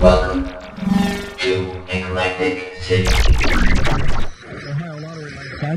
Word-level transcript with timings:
Welcome 0.00 0.44
to 1.38 1.82
Eclectic 1.88 2.74
City. 2.82 3.08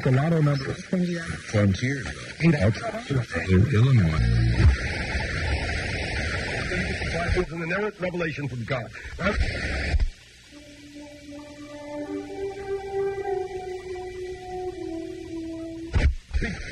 Ohio 0.06 0.42
number 0.42 0.74
Frontier. 0.74 2.04
Illinois. 3.74 4.20
and 7.52 7.62
the 7.62 7.68
narrative 7.68 8.02
revelation 8.02 8.50
from 8.50 8.66
God. 8.66 8.92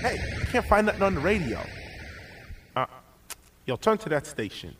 Hey, 0.01 0.19
I 0.41 0.45
can't 0.51 0.65
find 0.65 0.87
nothing 0.87 1.01
on 1.01 1.15
the 1.15 1.21
radio. 1.21 1.61
Uh, 2.75 2.85
yo, 3.65 3.77
turn 3.77 3.97
to 3.99 4.09
that 4.09 4.27
station. 4.27 4.75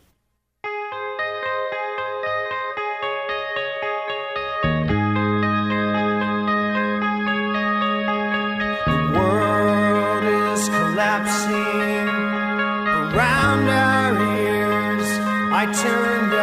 I 15.60 15.66
turned 15.66 16.37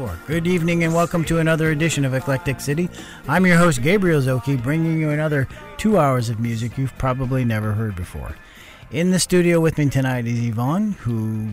4. 0.00 0.18
Good 0.26 0.46
evening 0.46 0.82
and 0.82 0.94
welcome 0.94 1.26
to 1.26 1.40
another 1.40 1.72
edition 1.72 2.06
of 2.06 2.14
Eclectic 2.14 2.58
City. 2.58 2.88
I'm 3.28 3.44
your 3.44 3.58
host, 3.58 3.82
Gabriel 3.82 4.22
Zoki, 4.22 4.56
bringing 4.62 4.98
you 4.98 5.10
another 5.10 5.46
two 5.76 5.98
hours 5.98 6.30
of 6.30 6.40
music 6.40 6.78
you've 6.78 6.96
probably 6.96 7.44
never 7.44 7.72
heard 7.72 7.96
before. 7.96 8.34
In 8.90 9.10
the 9.10 9.18
studio 9.18 9.60
with 9.60 9.76
me 9.76 9.90
tonight 9.90 10.26
is 10.26 10.42
Yvonne, 10.42 10.92
who 10.92 11.50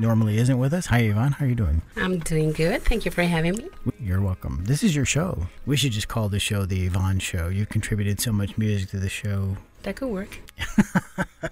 normally 0.00 0.38
isn't 0.38 0.58
with 0.58 0.74
us. 0.74 0.86
Hi, 0.86 1.02
Yvonne. 1.02 1.30
How 1.30 1.44
are 1.44 1.48
you 1.48 1.54
doing? 1.54 1.82
I'm 1.94 2.18
doing 2.18 2.50
good. 2.50 2.82
Thank 2.82 3.04
you 3.04 3.12
for 3.12 3.22
having 3.22 3.52
me. 3.52 3.68
You're 4.00 4.22
welcome. 4.22 4.64
This 4.64 4.82
is 4.82 4.96
your 4.96 5.04
show. 5.04 5.46
We 5.64 5.76
should 5.76 5.92
just 5.92 6.08
call 6.08 6.28
the 6.28 6.40
show 6.40 6.66
the 6.66 6.84
Yvonne 6.84 7.20
Show. 7.20 7.46
You've 7.46 7.68
contributed 7.68 8.18
so 8.18 8.32
much 8.32 8.58
music 8.58 8.90
to 8.90 8.98
the 8.98 9.08
show. 9.08 9.56
That 9.84 9.94
could 9.94 10.08
work. 10.08 10.40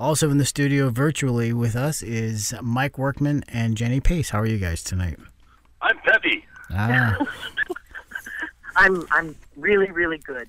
Also 0.00 0.30
in 0.30 0.38
the 0.38 0.46
studio 0.46 0.88
virtually 0.88 1.52
with 1.52 1.76
us 1.76 2.00
is 2.02 2.54
Mike 2.62 2.96
Workman 2.96 3.44
and 3.48 3.76
Jenny 3.76 4.00
Pace. 4.00 4.30
How 4.30 4.40
are 4.40 4.46
you 4.46 4.56
guys 4.56 4.82
tonight? 4.82 5.18
I'm 5.82 5.98
Peppy. 5.98 6.46
Ah, 6.70 7.18
I'm 8.76 9.06
I'm 9.10 9.36
really 9.58 9.90
really 9.90 10.16
good. 10.16 10.48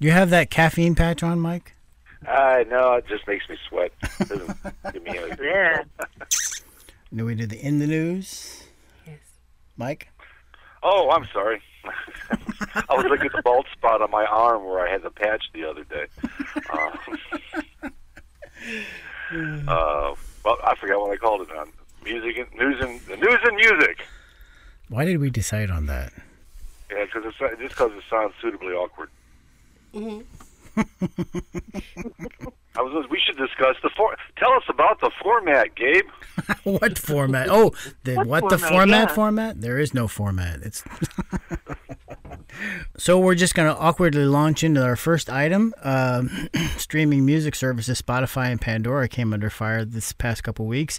you 0.00 0.10
have 0.10 0.28
that 0.30 0.50
caffeine 0.50 0.94
patch 0.94 1.22
on, 1.22 1.40
Mike? 1.40 1.74
I 2.28 2.64
know 2.64 2.92
it 2.92 3.06
just 3.08 3.26
makes 3.26 3.48
me 3.48 3.56
sweat. 3.70 3.90
Doesn't 4.18 4.54
give 4.92 5.02
me 5.02 5.18
Yeah. 5.40 5.84
Do 7.14 7.24
we 7.24 7.34
do 7.34 7.46
the 7.46 7.58
in 7.58 7.78
the 7.78 7.86
news? 7.86 8.64
Yes. 9.06 9.16
Mike? 9.78 10.08
Oh, 10.82 11.08
I'm 11.10 11.26
sorry. 11.32 11.62
I 12.30 12.94
was 12.94 13.06
looking 13.06 13.26
at 13.28 13.32
the 13.32 13.40
bald 13.42 13.64
spot 13.72 14.02
on 14.02 14.10
my 14.10 14.26
arm 14.26 14.62
where 14.66 14.86
I 14.86 14.92
had 14.92 15.02
the 15.02 15.10
patch 15.10 15.44
the 15.54 15.64
other 15.64 15.84
day. 15.84 16.04
Uh, 16.70 17.62
uh, 19.68 20.14
well, 20.44 20.56
I 20.64 20.74
forgot 20.80 21.00
what 21.00 21.12
I 21.12 21.16
called 21.16 21.42
it 21.42 21.56
on. 21.56 21.70
Music 22.04 22.38
and 22.38 22.52
news 22.58 22.80
and 22.80 23.00
the 23.02 23.16
news 23.16 23.38
and 23.44 23.56
music. 23.56 24.06
Why 24.88 25.04
did 25.04 25.18
we 25.18 25.30
decide 25.30 25.70
on 25.70 25.86
that? 25.86 26.12
Yeah, 26.90 27.04
because 27.04 27.24
it's 27.26 27.38
just 27.38 27.68
because 27.76 27.92
it 27.92 28.02
sounds 28.10 28.32
suitably 28.40 28.72
awkward. 28.72 29.10
I 32.76 32.82
was. 32.82 33.06
We 33.10 33.20
should 33.24 33.36
discuss 33.36 33.76
the 33.82 33.90
for. 33.96 34.16
Tell 34.36 34.52
us 34.52 34.62
about 34.68 35.00
the 35.00 35.10
format, 35.22 35.74
Gabe. 35.74 36.04
what 36.64 36.98
format? 36.98 37.48
Oh, 37.50 37.72
the 38.04 38.16
what, 38.16 38.48
the 38.48 38.58
format? 38.58 38.68
format 38.68 39.08
Yeah. 39.08 39.14
format? 39.14 39.60
There 39.60 39.78
is 39.78 39.92
no 39.92 40.08
format. 40.08 40.62
It's 40.62 40.82
So 42.96 43.18
we're 43.18 43.34
just 43.34 43.54
going 43.54 43.72
to 43.72 43.78
awkwardly 43.78 44.24
launch 44.24 44.64
into 44.64 44.82
our 44.82 44.96
first 44.96 45.30
item. 45.30 45.74
Um 45.82 46.48
streaming 46.76 47.24
music 47.24 47.54
services 47.54 48.00
Spotify 48.00 48.50
and 48.50 48.60
Pandora 48.60 49.08
came 49.08 49.32
under 49.32 49.50
fire 49.50 49.84
this 49.84 50.12
past 50.12 50.42
couple 50.42 50.66
weeks 50.66 50.98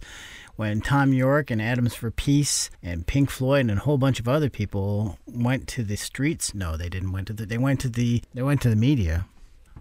when 0.55 0.81
Thom 0.81 1.13
Yorke 1.13 1.49
and 1.49 1.61
Atoms 1.61 1.95
for 1.95 2.11
Peace 2.11 2.69
and 2.83 3.07
Pink 3.07 3.29
Floyd 3.29 3.61
and 3.61 3.71
a 3.71 3.81
whole 3.81 3.97
bunch 3.97 4.19
of 4.19 4.27
other 4.27 4.49
people 4.49 5.17
went 5.25 5.67
to 5.69 5.83
the 5.83 5.95
streets. 5.95 6.53
No, 6.53 6.77
they 6.77 6.89
didn't 6.89 7.11
went 7.11 7.27
to 7.27 7.33
the 7.33 7.45
they 7.45 7.57
went 7.57 7.79
to 7.81 7.89
the 7.89 8.21
they 8.33 8.41
went 8.41 8.61
to 8.61 8.69
the 8.69 8.75
media 8.75 9.25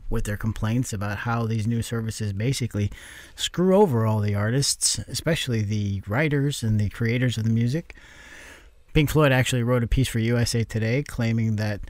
with 0.09 0.25
their 0.25 0.37
complaints 0.37 0.93
about 0.93 1.19
how 1.19 1.47
these 1.47 1.67
new 1.67 1.83
services 1.83 2.33
basically 2.33 2.91
screw 3.37 3.77
over 3.77 4.07
all 4.07 4.21
the 4.21 4.35
artists, 4.35 4.99
especially 5.07 5.63
the 5.63 6.03
writers 6.07 6.63
and 6.63 6.81
the 6.81 6.89
creators 6.89 7.39
of 7.39 7.45
the 7.45 7.51
music. 7.51 7.95
Pink 8.93 9.09
Floyd 9.09 9.31
actually 9.31 9.63
wrote 9.63 9.85
a 9.85 9.87
piece 9.87 10.09
for 10.09 10.19
USA 10.19 10.65
Today 10.65 11.05
claiming 11.05 11.57
that 11.57 11.81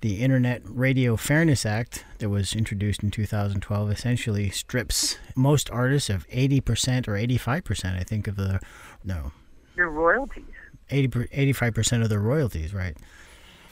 the 0.00 0.20
Internet 0.20 0.62
Radio 0.64 1.16
Fairness 1.16 1.64
Act 1.64 2.04
that 2.18 2.28
was 2.28 2.54
introduced 2.54 3.02
in 3.02 3.10
2012 3.10 3.90
essentially 3.90 4.50
strips 4.50 5.18
most 5.36 5.70
artists 5.70 6.10
of 6.10 6.26
80% 6.28 7.06
or 7.06 7.12
85%, 7.12 8.00
I 8.00 8.02
think, 8.02 8.26
of 8.26 8.36
the 8.36 8.58
no, 9.04 9.30
Your 9.76 9.90
royalties. 9.90 10.44
80 10.90 11.08
85% 11.08 12.02
of 12.02 12.08
their 12.08 12.18
royalties, 12.18 12.74
right? 12.74 12.96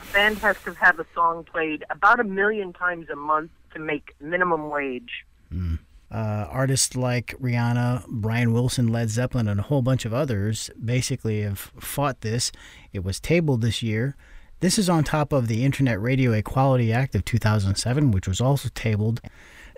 A 0.01 0.13
band 0.13 0.39
has 0.39 0.57
to 0.63 0.73
have 0.75 1.01
a 1.01 1.07
song 1.15 1.45
played 1.45 1.85
about 1.91 2.21
a 2.21 2.25
million 2.25 2.73
times 2.73 3.09
a 3.11 3.17
month 3.17 3.51
to 3.75 3.81
make 3.81 4.15
minimum 4.21 4.71
wage. 4.71 5.25
Hmm. 5.51 5.77
Uh, 6.11 6.47
artists 6.51 6.97
like 6.97 7.35
Rihanna, 7.41 8.07
Brian 8.09 8.53
Wilson, 8.53 8.89
Led 8.89 9.11
Zeppelin, 9.11 9.49
and 9.49 9.61
a 9.61 9.65
whole 9.65 9.83
bunch 9.83 10.05
of 10.05 10.15
others 10.15 10.71
basically 10.83 11.43
have 11.43 11.59
fought 11.59 12.23
this. 12.23 12.51
It 12.93 13.05
was 13.05 13.21
tabled 13.21 13.61
this 13.61 13.83
year. 13.83 14.17
This 14.61 14.79
is 14.79 14.89
on 14.89 15.05
top 15.05 15.33
of 15.33 15.47
the 15.47 15.65
Internet 15.65 16.01
Radio 16.01 16.33
Equality 16.33 16.93
Act 16.93 17.15
of 17.15 17.25
2007, 17.25 18.11
which 18.11 18.27
was 18.27 18.41
also 18.41 18.69
tabled. 18.75 19.21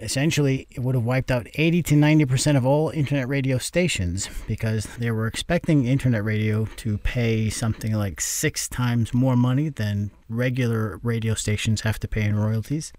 Essentially, 0.00 0.66
it 0.70 0.80
would 0.80 0.94
have 0.94 1.04
wiped 1.04 1.30
out 1.30 1.46
80 1.56 1.82
to 1.82 1.94
90% 1.94 2.56
of 2.56 2.64
all 2.64 2.88
internet 2.88 3.28
radio 3.28 3.58
stations 3.58 4.30
because 4.46 4.84
they 4.98 5.10
were 5.10 5.26
expecting 5.26 5.86
internet 5.86 6.24
radio 6.24 6.64
to 6.76 6.96
pay 6.96 7.50
something 7.50 7.92
like 7.92 8.22
six 8.22 8.66
times 8.66 9.12
more 9.12 9.36
money 9.36 9.68
than 9.68 10.10
regular 10.30 10.98
radio 11.02 11.34
stations 11.34 11.82
have 11.82 11.98
to 11.98 12.08
pay 12.08 12.22
in 12.22 12.34
royalties. 12.34 12.94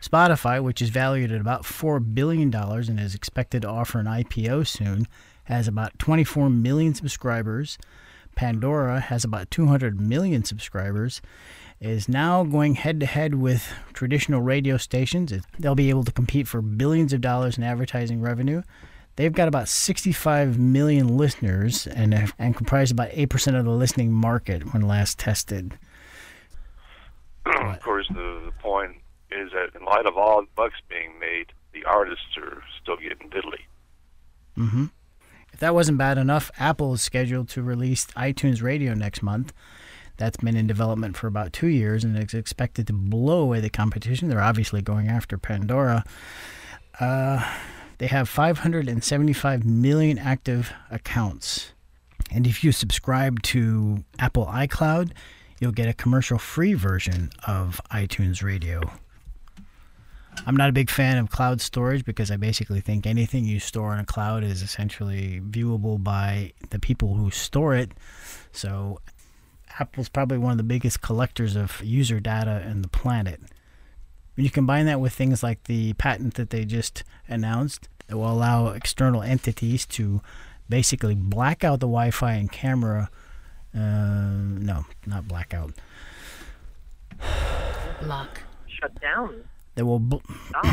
Spotify, 0.00 0.62
which 0.62 0.80
is 0.80 0.88
valued 0.88 1.30
at 1.30 1.40
about 1.40 1.62
$4 1.62 2.14
billion 2.14 2.54
and 2.54 3.00
is 3.00 3.14
expected 3.14 3.62
to 3.62 3.68
offer 3.68 3.98
an 3.98 4.06
IPO 4.06 4.66
soon, 4.66 5.06
has 5.44 5.68
about 5.68 5.98
24 5.98 6.48
million 6.48 6.94
subscribers. 6.94 7.76
Pandora 8.34 9.00
has 9.00 9.24
about 9.24 9.50
200 9.50 10.00
million 10.00 10.44
subscribers. 10.44 11.20
Is 11.80 12.08
now 12.08 12.44
going 12.44 12.74
head 12.74 13.00
to 13.00 13.06
head 13.06 13.36
with 13.36 13.72
traditional 13.94 14.42
radio 14.42 14.76
stations. 14.76 15.32
They'll 15.58 15.74
be 15.74 15.88
able 15.88 16.04
to 16.04 16.12
compete 16.12 16.46
for 16.46 16.60
billions 16.60 17.14
of 17.14 17.22
dollars 17.22 17.56
in 17.56 17.64
advertising 17.64 18.20
revenue. 18.20 18.62
They've 19.16 19.32
got 19.32 19.48
about 19.48 19.68
65 19.68 20.58
million 20.58 21.16
listeners 21.16 21.86
and, 21.86 22.32
and 22.38 22.56
comprise 22.56 22.90
about 22.90 23.10
8% 23.10 23.58
of 23.58 23.64
the 23.64 23.70
listening 23.70 24.12
market 24.12 24.72
when 24.72 24.82
last 24.82 25.18
tested. 25.18 25.78
of 27.46 27.80
course, 27.80 28.06
the, 28.08 28.42
the 28.44 28.52
point 28.60 28.96
is 29.32 29.50
that 29.52 29.78
in 29.78 29.84
light 29.84 30.06
of 30.06 30.16
all 30.16 30.42
the 30.42 30.48
bucks 30.54 30.76
being 30.88 31.18
made, 31.18 31.52
the 31.72 31.84
artists 31.84 32.36
are 32.36 32.62
still 32.82 32.96
getting 32.96 33.30
diddly. 33.30 33.64
If 35.52 35.60
that 35.60 35.74
wasn't 35.74 35.98
bad 35.98 36.18
enough, 36.18 36.50
Apple 36.58 36.94
is 36.94 37.02
scheduled 37.02 37.48
to 37.50 37.62
release 37.62 38.06
iTunes 38.16 38.62
Radio 38.62 38.94
next 38.94 39.22
month. 39.22 39.52
That's 40.16 40.36
been 40.36 40.56
in 40.56 40.66
development 40.66 41.16
for 41.16 41.26
about 41.26 41.52
two 41.52 41.68
years 41.68 42.04
and 42.04 42.16
is 42.16 42.34
expected 42.34 42.86
to 42.88 42.92
blow 42.92 43.40
away 43.40 43.60
the 43.60 43.70
competition. 43.70 44.28
They're 44.28 44.40
obviously 44.40 44.82
going 44.82 45.08
after 45.08 45.38
Pandora. 45.38 46.04
Uh, 46.98 47.42
they 47.98 48.06
have 48.06 48.28
575 48.28 49.64
million 49.64 50.18
active 50.18 50.72
accounts. 50.90 51.72
And 52.30 52.46
if 52.46 52.62
you 52.62 52.70
subscribe 52.70 53.42
to 53.44 54.04
Apple 54.18 54.46
iCloud, 54.46 55.12
you'll 55.58 55.72
get 55.72 55.88
a 55.88 55.94
commercial 55.94 56.38
free 56.38 56.74
version 56.74 57.30
of 57.46 57.80
iTunes 57.90 58.42
Radio. 58.42 58.80
I'm 60.46 60.56
not 60.56 60.70
a 60.70 60.72
big 60.72 60.90
fan 60.90 61.18
of 61.18 61.30
cloud 61.30 61.60
storage 61.60 62.04
because 62.04 62.30
I 62.30 62.36
basically 62.36 62.80
think 62.80 63.06
anything 63.06 63.44
you 63.44 63.60
store 63.60 63.92
in 63.92 64.00
a 64.00 64.04
cloud 64.04 64.42
is 64.42 64.62
essentially 64.62 65.40
viewable 65.40 66.02
by 66.02 66.52
the 66.70 66.78
people 66.78 67.14
who 67.14 67.30
store 67.30 67.74
it. 67.74 67.92
So 68.52 69.00
Apple's 69.78 70.08
probably 70.08 70.38
one 70.38 70.52
of 70.52 70.56
the 70.56 70.64
biggest 70.64 71.02
collectors 71.02 71.56
of 71.56 71.82
user 71.82 72.20
data 72.20 72.64
in 72.66 72.82
the 72.82 72.88
planet. 72.88 73.40
When 74.34 74.44
you 74.44 74.50
combine 74.50 74.86
that 74.86 75.00
with 75.00 75.12
things 75.12 75.42
like 75.42 75.64
the 75.64 75.92
patent 75.94 76.34
that 76.34 76.50
they 76.50 76.64
just 76.64 77.04
announced 77.28 77.88
that 78.06 78.16
will 78.16 78.32
allow 78.32 78.68
external 78.68 79.22
entities 79.22 79.86
to 79.86 80.22
basically 80.68 81.14
black 81.14 81.64
out 81.64 81.80
the 81.80 81.86
Wi 81.86 82.10
Fi 82.10 82.32
and 82.32 82.50
camera. 82.50 83.10
Uh, 83.74 83.78
no, 83.78 84.86
not 85.06 85.28
blackout. 85.28 85.72
Block. 88.02 88.40
Shut 88.80 88.98
down. 89.00 89.44
That 89.74 89.86
will. 89.86 89.98
Bl- 89.98 90.16
Stop. 90.48 90.66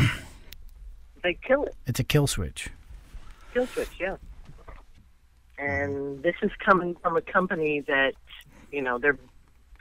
they 1.22 1.34
kill 1.34 1.64
it. 1.64 1.74
it's 1.86 2.00
a 2.00 2.04
kill 2.04 2.26
switch. 2.26 2.68
Kill 3.54 3.66
switch, 3.66 3.90
yeah. 3.98 4.16
Mm-hmm. 5.58 5.64
And 5.64 6.22
this 6.22 6.34
is 6.42 6.50
coming 6.64 6.94
from 7.02 7.16
a 7.16 7.20
company 7.20 7.80
that, 7.88 8.12
you 8.70 8.82
know, 8.82 8.98
their 8.98 9.18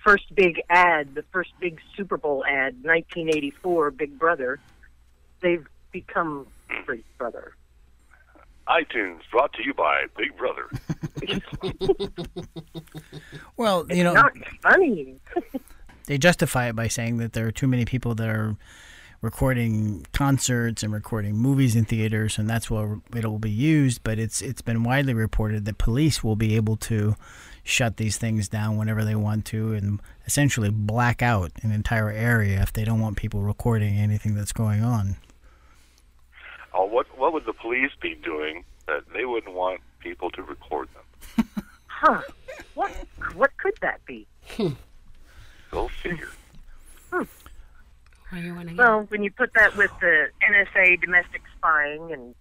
first 0.04 0.34
big 0.34 0.62
ad, 0.70 1.14
the 1.16 1.24
first 1.34 1.52
big 1.60 1.80
Super 1.96 2.18
Bowl 2.18 2.44
ad, 2.46 2.76
1984, 2.84 3.92
Big 3.92 4.18
Brother, 4.18 4.60
they've 5.42 5.68
become 5.92 6.48
Big 6.88 7.04
Brother. 7.18 7.54
iTunes 8.68 9.20
brought 9.32 9.54
to 9.54 9.64
you 9.64 9.74
by 9.74 10.06
Big 10.18 10.36
Brother. 10.38 10.70
Well, 13.58 13.86
you 13.90 14.04
know, 14.04 14.14
Not 14.14 14.34
funny. 14.62 15.16
they 16.06 16.18
justify 16.18 16.70
it 16.70 16.76
by 16.76 16.88
saying 16.88 17.18
that 17.18 17.34
there 17.34 17.48
are 17.48 17.52
too 17.52 17.68
many 17.68 17.86
people 17.86 18.14
that 18.16 18.30
are 18.30 18.56
recording 19.22 20.06
concerts 20.14 20.84
and 20.84 20.94
recording 20.94 21.36
movies 21.36 21.76
in 21.76 21.86
theaters, 21.86 22.38
and 22.38 22.50
that's 22.50 22.70
where 22.70 23.00
it 23.16 23.26
will 23.26 23.40
be 23.40 23.52
used. 23.52 24.04
But 24.04 24.20
it's 24.20 24.42
it's 24.42 24.62
been 24.62 24.84
widely 24.84 25.14
reported 25.14 25.66
that 25.66 25.78
police 25.78 26.24
will 26.24 26.36
be 26.36 26.56
able 26.56 26.78
to 26.78 27.16
shut 27.64 27.98
these 27.98 28.18
things 28.18 28.48
down 28.48 28.78
whenever 28.78 29.04
they 29.04 29.16
want 29.16 29.46
to, 29.46 29.74
and 29.74 30.00
essentially 30.26 30.70
black 30.70 31.22
out 31.22 31.52
an 31.64 31.72
entire 31.72 32.10
area 32.10 32.62
if 32.62 32.72
they 32.74 32.84
don't 32.84 33.02
want 33.02 33.18
people 33.18 33.42
recording 33.42 33.98
anything 33.98 34.36
that's 34.36 34.54
going 34.54 34.84
on. 34.84 35.18
Oh, 36.74 36.86
what 36.86 37.08
what 37.18 37.34
would 37.34 37.46
the 37.46 37.54
police 37.54 37.92
be 38.02 38.16
doing 38.16 38.64
that 38.88 39.04
they 39.14 39.26
wouldn't 39.26 39.54
want 39.54 39.82
people 40.00 40.30
to 40.32 40.44
record 40.44 40.90
them? 40.94 41.50
Huh. 42.00 42.22
What 42.76 42.92
what 43.34 43.58
could 43.58 43.74
that 43.82 44.06
be? 44.06 44.28
Go 45.72 45.88
figure. 45.88 46.30
Hmm. 47.12 47.24
Where 48.30 48.42
you 48.42 48.56
want 48.56 48.70
to? 48.70 48.76
Well, 48.76 49.06
when 49.10 49.24
you 49.24 49.32
put 49.32 49.54
that 49.54 49.76
with 49.78 49.92
the 50.02 50.28
NSA 50.44 51.02
domestic 51.02 51.42
spying 51.58 52.12
and 52.12 52.36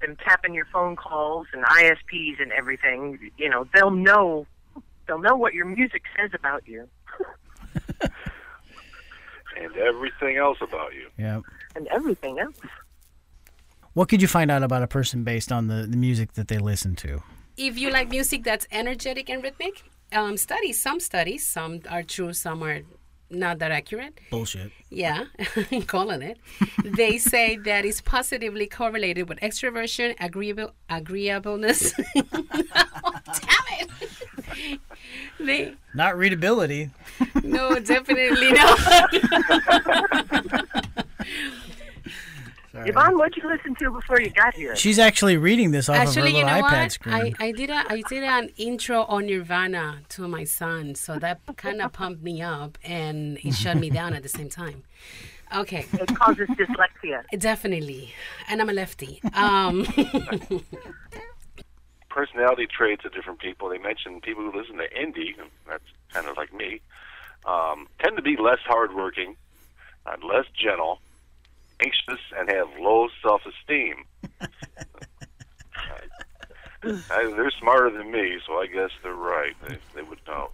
them 0.00 0.16
tapping 0.24 0.54
your 0.54 0.66
phone 0.66 0.96
calls 0.96 1.46
and 1.52 1.64
ISPs 1.64 2.40
and 2.40 2.52
everything, 2.52 3.30
you 3.36 3.48
know, 3.48 3.66
they'll 3.74 3.90
know 3.90 4.46
they'll 5.06 5.18
know 5.18 5.36
what 5.36 5.54
your 5.54 5.66
music 5.66 6.02
says 6.16 6.30
about 6.34 6.66
you 6.68 6.88
And 9.56 9.76
everything 9.76 10.36
else 10.36 10.58
about 10.62 10.94
you. 10.94 11.08
Yeah. 11.18 11.40
and 11.76 11.86
everything 11.88 12.38
else. 12.38 12.56
What 13.92 14.08
could 14.08 14.22
you 14.22 14.28
find 14.28 14.50
out 14.50 14.62
about 14.62 14.82
a 14.82 14.86
person 14.86 15.24
based 15.24 15.52
on 15.52 15.66
the, 15.66 15.86
the 15.86 15.96
music 15.96 16.34
that 16.34 16.48
they 16.48 16.58
listen 16.58 16.94
to? 16.96 17.22
if 17.56 17.78
you 17.78 17.90
like 17.90 18.08
music 18.08 18.42
that's 18.42 18.66
energetic 18.72 19.28
and 19.28 19.42
rhythmic, 19.42 19.82
um, 20.12 20.36
studies, 20.36 20.80
some 20.80 20.98
studies, 20.98 21.46
some 21.46 21.80
are 21.90 22.02
true, 22.02 22.32
some 22.32 22.62
are 22.62 22.80
not 23.30 23.58
that 23.60 23.70
accurate. 23.70 24.18
Bullshit. 24.30 24.72
Yeah, 24.90 25.24
calling 25.86 26.22
it. 26.22 26.38
they 26.84 27.18
say 27.32 27.56
that 27.58 27.84
it's 27.84 28.00
positively 28.00 28.66
correlated 28.66 29.28
with 29.28 29.38
extroversion, 29.40 30.14
agreeable, 30.20 30.74
agreeableness. 30.88 31.92
Damn 32.14 33.66
it! 33.78 34.80
they 35.38 35.74
Not 35.94 36.16
readability. 36.18 36.90
no, 37.42 37.78
definitely 37.78 38.52
not. 38.52 39.00
Yvonne, 42.72 43.18
what'd 43.18 43.36
you 43.36 43.48
listen 43.48 43.74
to 43.76 43.90
before 43.90 44.20
you 44.20 44.30
got 44.30 44.54
here? 44.54 44.76
She's 44.76 44.98
actually 44.98 45.36
reading 45.36 45.72
this 45.72 45.88
off 45.88 45.96
Actually, 45.96 46.28
of 46.30 46.32
her 46.34 46.38
you 46.38 46.44
little 46.44 46.60
know 46.62 46.68
iPad 46.68 46.82
what? 46.82 46.92
screen. 46.92 47.14
I, 47.40 47.46
I 47.46 47.52
did 47.52 47.70
a 47.70 47.84
I 47.88 48.02
did 48.08 48.22
an 48.22 48.50
intro 48.56 49.02
on 49.04 49.26
Nirvana 49.26 50.00
to 50.10 50.28
my 50.28 50.44
son, 50.44 50.94
so 50.94 51.18
that 51.18 51.40
kind 51.56 51.82
of 51.82 51.92
pumped 51.92 52.22
me 52.22 52.40
up 52.42 52.78
and 52.84 53.38
it 53.42 53.54
shut 53.54 53.76
me 53.76 53.90
down 53.90 54.14
at 54.14 54.22
the 54.22 54.28
same 54.28 54.48
time. 54.48 54.84
Okay, 55.56 55.84
It 55.94 56.14
causes 56.14 56.48
dyslexia. 56.50 57.24
definitely, 57.36 58.14
and 58.48 58.60
I'm 58.60 58.68
a 58.68 58.72
lefty. 58.72 59.20
Um, 59.34 59.84
Personality 62.08 62.66
traits 62.66 63.04
of 63.04 63.12
different 63.12 63.38
people. 63.40 63.68
They 63.68 63.78
mentioned 63.78 64.22
people 64.22 64.42
who 64.48 64.56
listen 64.58 64.76
to 64.78 64.88
indie, 64.90 65.38
and 65.40 65.48
that's 65.68 65.84
kind 66.12 66.26
of 66.26 66.36
like 66.36 66.52
me, 66.52 66.80
um, 67.46 67.86
tend 68.00 68.16
to 68.16 68.22
be 68.22 68.36
less 68.36 68.58
hardworking, 68.64 69.36
uh, 70.06 70.16
less 70.24 70.44
gentle, 70.54 71.00
anxious, 71.82 72.20
and 72.38 72.48
have 72.50 72.68
low 72.78 73.08
self-esteem. 73.22 74.04
They're 76.82 77.50
smarter 77.60 77.90
than 77.90 78.10
me, 78.10 78.38
so 78.46 78.54
I 78.54 78.66
guess 78.66 78.90
they're 79.02 79.12
right. 79.14 79.54
They, 79.66 79.76
they 79.94 80.02
would 80.02 80.18
know. 80.26 80.50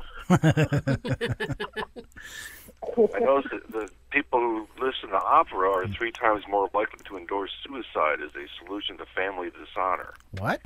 I 3.15 3.19
noticed 3.21 3.51
that 3.53 3.71
the 3.71 3.91
people 4.11 4.41
who 4.41 4.67
listen 4.85 5.11
to 5.11 5.17
opera 5.17 5.71
are 5.71 5.87
three 5.97 6.11
times 6.13 6.43
more 6.49 6.69
likely 6.75 7.01
to 7.09 7.17
endorse 7.17 7.51
suicide 7.65 8.21
as 8.25 8.31
a 8.35 8.47
solution 8.65 8.99
to 8.99 9.07
family 9.15 9.51
dishonor. 9.51 10.15
what? 10.33 10.61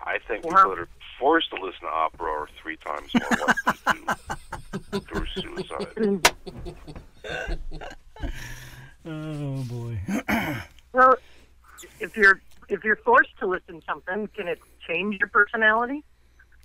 I 0.00 0.18
think 0.26 0.44
Wow. 0.44 0.56
people 0.56 0.70
that 0.70 0.78
are 0.80 0.88
forced 1.18 1.50
to 1.50 1.56
listen 1.56 1.80
to 1.82 1.88
opera 1.88 2.30
are 2.30 2.48
three 2.62 2.76
times 2.78 3.12
more 3.14 3.38
likely 3.46 3.74
to 3.92 3.98
endorse 4.94 5.30
suicide. 5.42 5.96
Oh 9.06 9.62
boy. 9.64 9.98
Well, 10.92 11.14
if 12.00 12.16
you're 12.16 12.40
if 12.68 12.82
you're 12.82 12.96
forced 12.96 13.30
to 13.38 13.46
listen 13.46 13.78
to 13.80 13.86
something, 13.86 14.28
can 14.36 14.48
it 14.48 14.58
change 14.88 15.18
your 15.20 15.28
personality? 15.28 16.02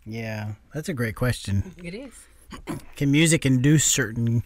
Yeah, 0.03 0.53
that's 0.73 0.89
a 0.89 0.93
great 0.95 1.15
question. 1.15 1.75
it 1.83 1.93
is. 1.93 2.13
Can 2.95 3.11
music 3.11 3.45
induce 3.45 3.85
certain 3.85 4.43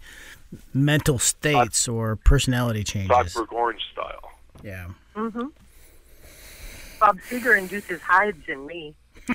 mental 0.73 1.17
states 1.17 1.87
or 1.87 2.17
personality 2.17 2.83
changes? 2.83 3.07
Clockwork 3.09 3.53
Orange 3.53 3.81
style. 3.93 4.31
Yeah. 4.63 4.87
Mm-hmm. 5.15 5.47
Bob 6.99 7.17
Seger 7.29 7.57
induces 7.57 8.01
hives 8.01 8.43
in 8.49 8.65
me, 8.65 8.93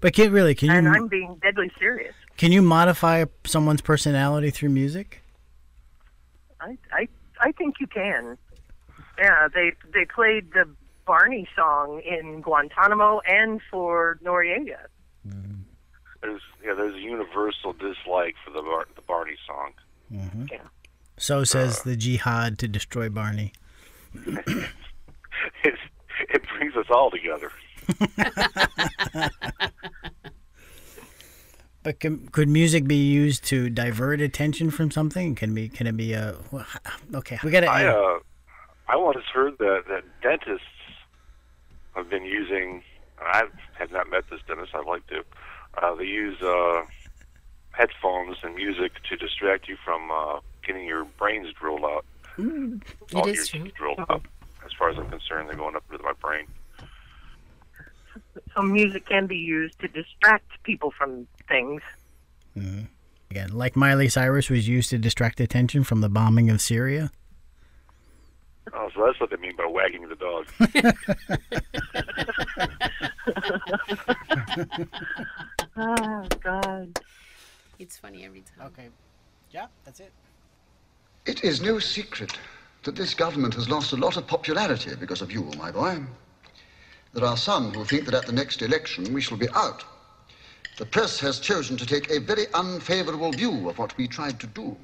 But 0.00 0.14
can 0.14 0.32
really 0.32 0.54
can 0.54 0.68
you? 0.70 0.74
and 0.76 0.86
you 0.86 0.92
I'm 0.94 1.08
being 1.08 1.36
deadly 1.42 1.70
serious. 1.78 2.14
can 2.38 2.52
you 2.52 2.62
modify 2.62 3.24
someone's 3.44 3.82
personality 3.82 4.50
through 4.50 4.70
music? 4.70 5.21
I, 6.62 6.78
I, 6.92 7.08
I 7.40 7.52
think 7.52 7.76
you 7.80 7.86
can. 7.86 8.38
Yeah, 9.18 9.48
they 9.52 9.72
they 9.92 10.04
played 10.04 10.52
the 10.52 10.64
Barney 11.06 11.46
song 11.54 12.00
in 12.00 12.40
Guantanamo 12.40 13.20
and 13.26 13.60
for 13.70 14.18
Noriega. 14.24 14.78
There's 16.22 16.40
yeah, 16.64 16.74
there's 16.74 16.94
a 16.94 17.00
universal 17.00 17.72
dislike 17.72 18.36
for 18.44 18.52
the 18.52 18.62
Bar- 18.62 18.86
the 18.94 19.02
Barney 19.02 19.36
song. 19.46 19.72
Mm-hmm. 20.12 20.44
Yeah. 20.52 20.58
So 21.16 21.44
says 21.44 21.80
uh, 21.80 21.82
the 21.84 21.96
jihad 21.96 22.58
to 22.60 22.68
destroy 22.68 23.08
Barney. 23.08 23.52
It, 25.64 25.74
it 26.28 26.42
brings 26.56 26.76
us 26.76 26.86
all 26.88 27.10
together. 27.10 27.50
But 31.82 31.98
can, 31.98 32.28
could 32.28 32.48
music 32.48 32.86
be 32.86 32.96
used 32.96 33.44
to 33.46 33.68
divert 33.68 34.20
attention 34.20 34.70
from 34.70 34.90
something? 34.90 35.34
Can 35.34 35.54
be 35.54 35.68
can 35.68 35.86
it 35.86 35.96
be 35.96 36.12
a 36.12 36.36
well, 36.50 36.66
okay? 37.14 37.38
We 37.42 37.50
got 37.50 37.60
to. 37.60 37.66
I 37.66 37.86
uh, 37.86 38.18
I 38.88 38.96
once 38.96 39.24
heard 39.34 39.58
that 39.58 39.84
that 39.88 40.04
dentists 40.22 40.66
have 41.94 42.08
been 42.08 42.24
using. 42.24 42.82
I 43.20 43.44
have 43.78 43.90
not 43.90 44.08
met 44.10 44.24
this 44.30 44.40
dentist. 44.46 44.74
I'd 44.74 44.86
like 44.86 45.06
to. 45.08 45.24
Uh, 45.82 45.94
they 45.96 46.04
use 46.04 46.40
uh, 46.40 46.82
headphones 47.72 48.36
and 48.42 48.54
music 48.54 48.92
to 49.08 49.16
distract 49.16 49.68
you 49.68 49.76
from 49.84 50.10
uh, 50.10 50.40
getting 50.64 50.86
your 50.86 51.04
brains 51.18 51.48
drilled 51.58 51.84
out. 51.84 52.04
All 53.14 53.26
is 53.26 53.48
true. 53.48 53.64
teeth 53.64 53.74
drilled 53.74 54.00
out. 54.00 54.24
As 54.64 54.72
far 54.78 54.90
as 54.90 54.98
I'm 54.98 55.10
concerned, 55.10 55.48
they're 55.48 55.56
going 55.56 55.74
up 55.74 55.84
into 55.90 56.02
my 56.04 56.12
brain. 56.12 56.46
So 58.54 58.62
music 58.62 59.06
can 59.06 59.26
be 59.26 59.36
used 59.36 59.78
to 59.80 59.88
distract 59.88 60.62
people 60.62 60.92
from 60.96 61.26
things. 61.52 61.82
Mm-hmm. 62.56 62.84
Again, 63.30 63.52
like 63.52 63.76
Miley 63.76 64.08
Cyrus 64.08 64.50
was 64.50 64.68
used 64.68 64.90
to 64.90 64.98
distract 64.98 65.40
attention 65.40 65.84
from 65.84 66.00
the 66.00 66.08
bombing 66.08 66.50
of 66.50 66.60
Syria. 66.60 67.10
Oh, 68.72 68.90
so 68.94 69.04
that's 69.06 69.20
what 69.20 69.30
they 69.30 69.36
mean 69.36 69.56
by 69.56 69.66
wagging 69.66 70.08
the 70.08 70.16
dog. 70.16 70.46
Oh 75.76 76.26
God. 76.42 77.00
It's 77.78 77.96
funny 77.96 78.24
every 78.24 78.42
time. 78.42 78.66
Okay. 78.66 78.88
Yeah, 79.50 79.66
that's 79.84 80.00
it. 80.00 80.12
It 81.24 81.44
is 81.44 81.62
no 81.62 81.78
secret 81.78 82.38
that 82.82 82.96
this 82.96 83.14
government 83.14 83.54
has 83.54 83.68
lost 83.68 83.92
a 83.92 83.96
lot 83.96 84.16
of 84.16 84.26
popularity 84.26 84.94
because 84.98 85.22
of 85.22 85.32
you, 85.32 85.44
my 85.56 85.70
boy. 85.70 86.00
There 87.14 87.24
are 87.24 87.36
some 87.36 87.72
who 87.72 87.84
think 87.84 88.04
that 88.06 88.14
at 88.14 88.26
the 88.26 88.32
next 88.32 88.60
election 88.62 89.12
we 89.12 89.20
shall 89.20 89.38
be 89.38 89.48
out. 89.54 89.84
The 90.76 90.86
press 90.86 91.20
has 91.20 91.38
chosen 91.38 91.76
to 91.76 91.86
take 91.86 92.10
a 92.10 92.18
very 92.18 92.46
unfavorable 92.54 93.32
view 93.32 93.68
of 93.68 93.78
what 93.78 93.96
we 93.96 94.08
tried 94.08 94.40
to 94.40 94.46
do. 94.46 94.76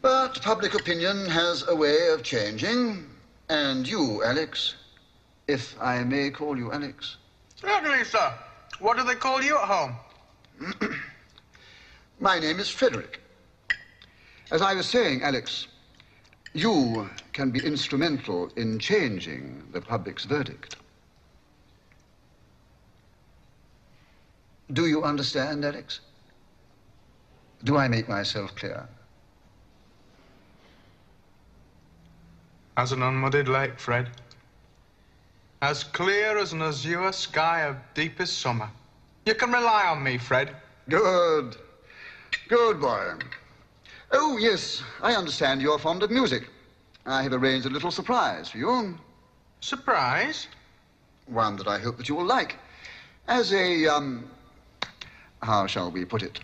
But 0.00 0.42
public 0.42 0.74
opinion 0.74 1.26
has 1.26 1.66
a 1.68 1.74
way 1.74 2.08
of 2.08 2.22
changing, 2.22 3.08
and 3.48 3.86
you, 3.86 4.22
Alex, 4.24 4.74
if 5.46 5.76
I 5.80 6.02
may 6.04 6.30
call 6.30 6.56
you 6.56 6.72
Alex, 6.72 7.16
Certainly, 7.60 8.04
sir. 8.04 8.32
What 8.78 8.96
do 8.96 9.02
they 9.02 9.16
call 9.16 9.42
you 9.42 9.58
at 9.58 9.64
home? 9.64 9.96
my 12.20 12.38
name 12.38 12.60
is 12.60 12.68
Frederick. 12.68 13.20
As 14.52 14.62
I 14.62 14.74
was 14.74 14.86
saying, 14.86 15.22
Alex, 15.22 15.66
you 16.52 17.10
can 17.32 17.50
be 17.50 17.58
instrumental 17.58 18.50
in 18.56 18.78
changing 18.78 19.64
the 19.72 19.80
public's 19.80 20.24
verdict. 20.24 20.76
Do 24.72 24.86
you 24.86 25.02
understand, 25.02 25.64
Alex? 25.64 26.00
Do 27.64 27.76
I 27.76 27.88
make 27.88 28.08
myself 28.08 28.54
clear? 28.54 28.86
As 32.76 32.92
an 32.92 33.02
unmuddied 33.02 33.48
lake, 33.48 33.78
Fred. 33.80 34.10
As 35.62 35.82
clear 35.82 36.38
as 36.38 36.52
an 36.52 36.62
azure 36.62 37.10
sky 37.12 37.62
of 37.62 37.76
deepest 37.94 38.38
summer. 38.38 38.70
You 39.26 39.34
can 39.34 39.50
rely 39.50 39.86
on 39.86 40.02
me, 40.02 40.18
Fred. 40.18 40.54
Good. 40.88 41.56
Good 42.48 42.80
boy. 42.80 43.14
Oh, 44.12 44.38
yes, 44.38 44.82
I 45.02 45.14
understand 45.14 45.60
you're 45.60 45.78
fond 45.78 46.02
of 46.02 46.10
music. 46.10 46.48
I 47.04 47.22
have 47.22 47.32
arranged 47.32 47.66
a 47.66 47.70
little 47.70 47.90
surprise 47.90 48.50
for 48.50 48.58
you. 48.58 48.98
Surprise? 49.60 50.46
One 51.26 51.56
that 51.56 51.66
I 51.66 51.78
hope 51.78 51.96
that 51.96 52.08
you 52.08 52.14
will 52.14 52.24
like. 52.24 52.56
As 53.26 53.52
a, 53.52 53.86
um, 53.86 54.30
how 55.42 55.66
shall 55.66 55.90
we 55.90 56.04
put 56.04 56.22
it? 56.22 56.40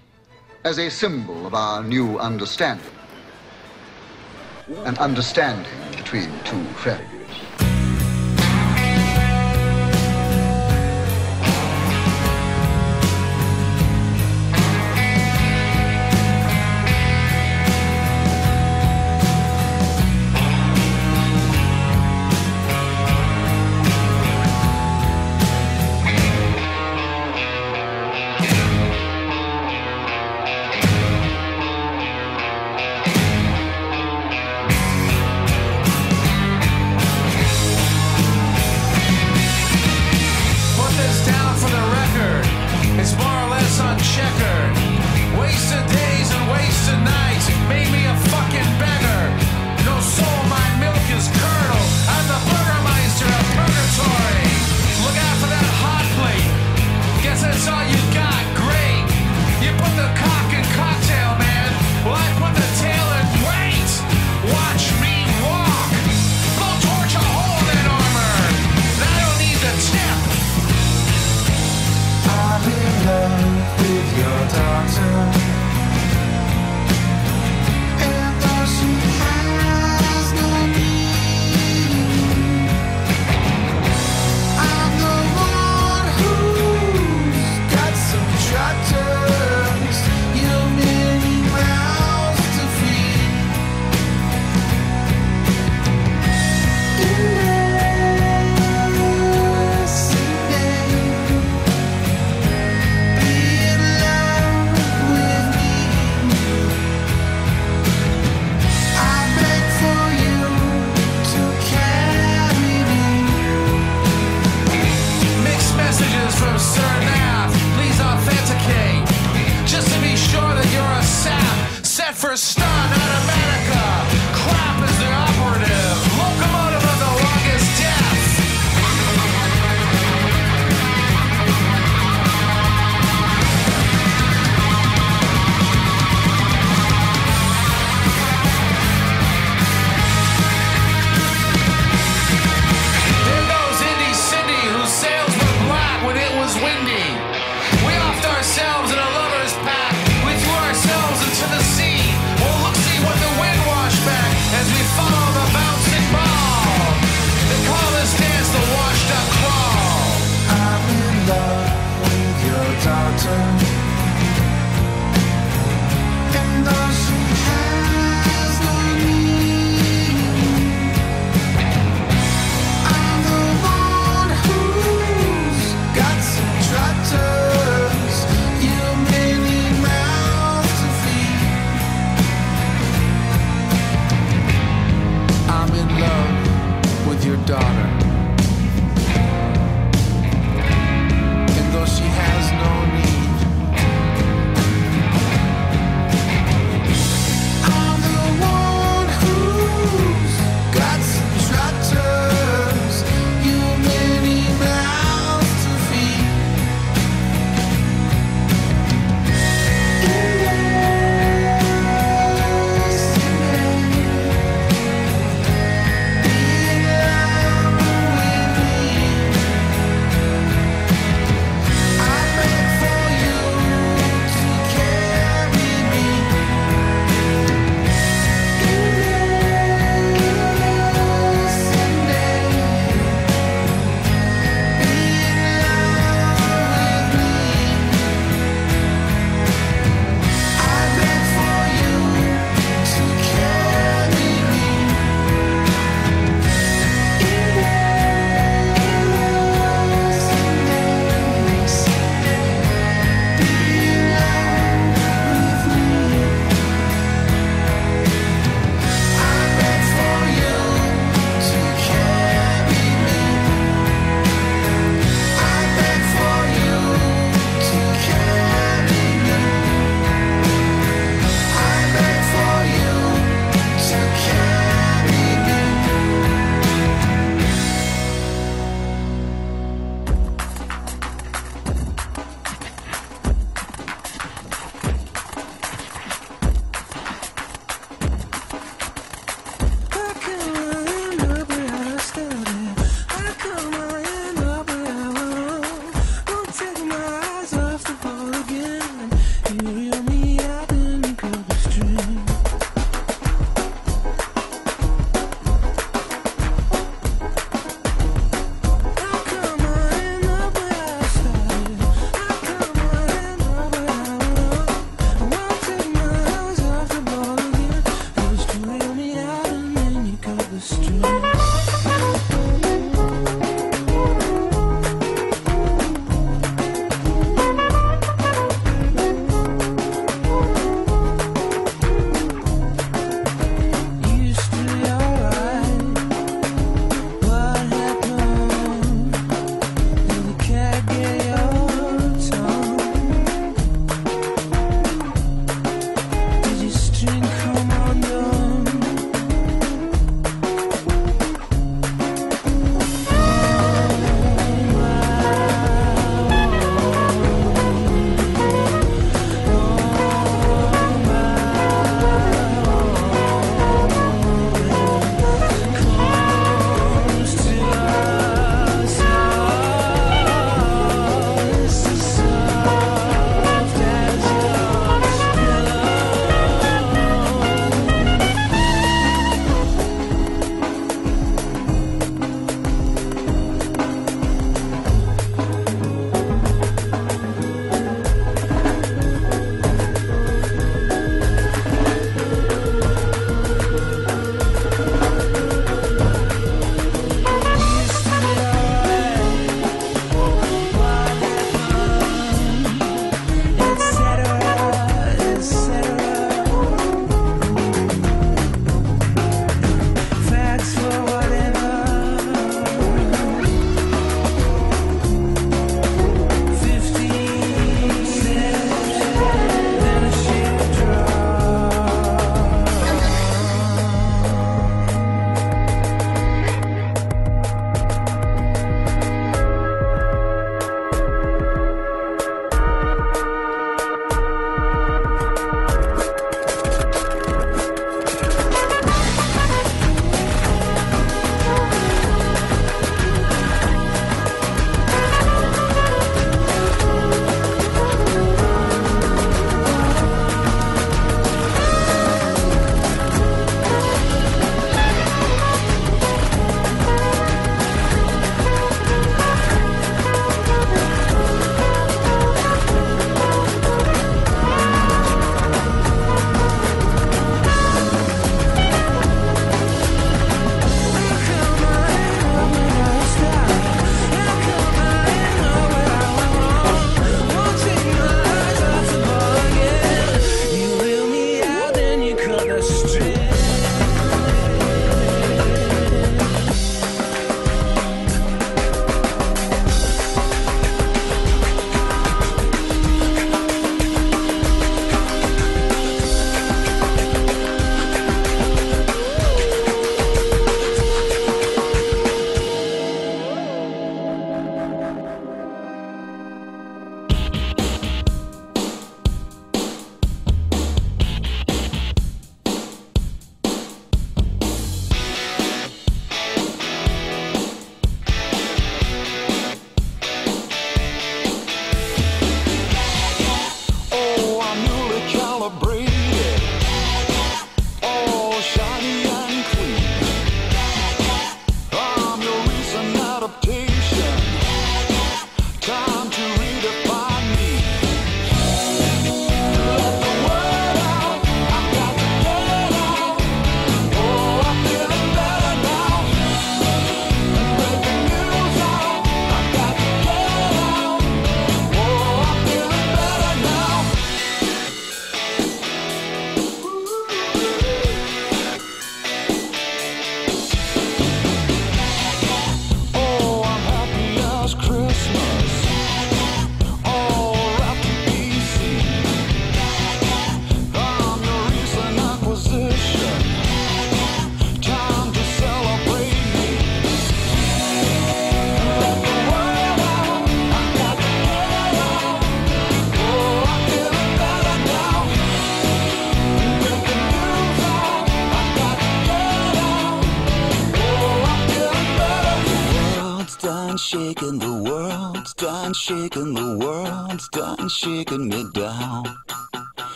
As 0.65 0.79
a 0.79 0.91
symbol 0.91 1.47
of 1.47 1.55
our 1.55 1.83
new 1.83 2.19
understanding. 2.19 2.87
An 4.85 4.97
understanding 4.99 5.73
between 5.91 6.31
two 6.45 6.65
friends. 6.75 7.24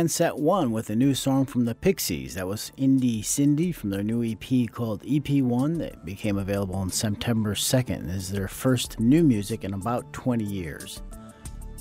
Began 0.00 0.08
set 0.08 0.38
one 0.38 0.70
with 0.70 0.88
a 0.88 0.96
new 0.96 1.12
song 1.14 1.44
from 1.44 1.66
the 1.66 1.74
Pixies. 1.74 2.32
That 2.32 2.46
was 2.46 2.72
Indie 2.78 3.22
Cindy 3.22 3.70
from 3.70 3.90
their 3.90 4.02
new 4.02 4.24
EP 4.24 4.66
called 4.72 5.02
EP1 5.02 5.76
that 5.76 6.06
became 6.06 6.38
available 6.38 6.76
on 6.76 6.88
September 6.88 7.54
2nd. 7.54 8.06
This 8.06 8.16
is 8.16 8.30
their 8.30 8.48
first 8.48 8.98
new 8.98 9.22
music 9.22 9.62
in 9.62 9.74
about 9.74 10.10
20 10.14 10.42
years. 10.42 11.02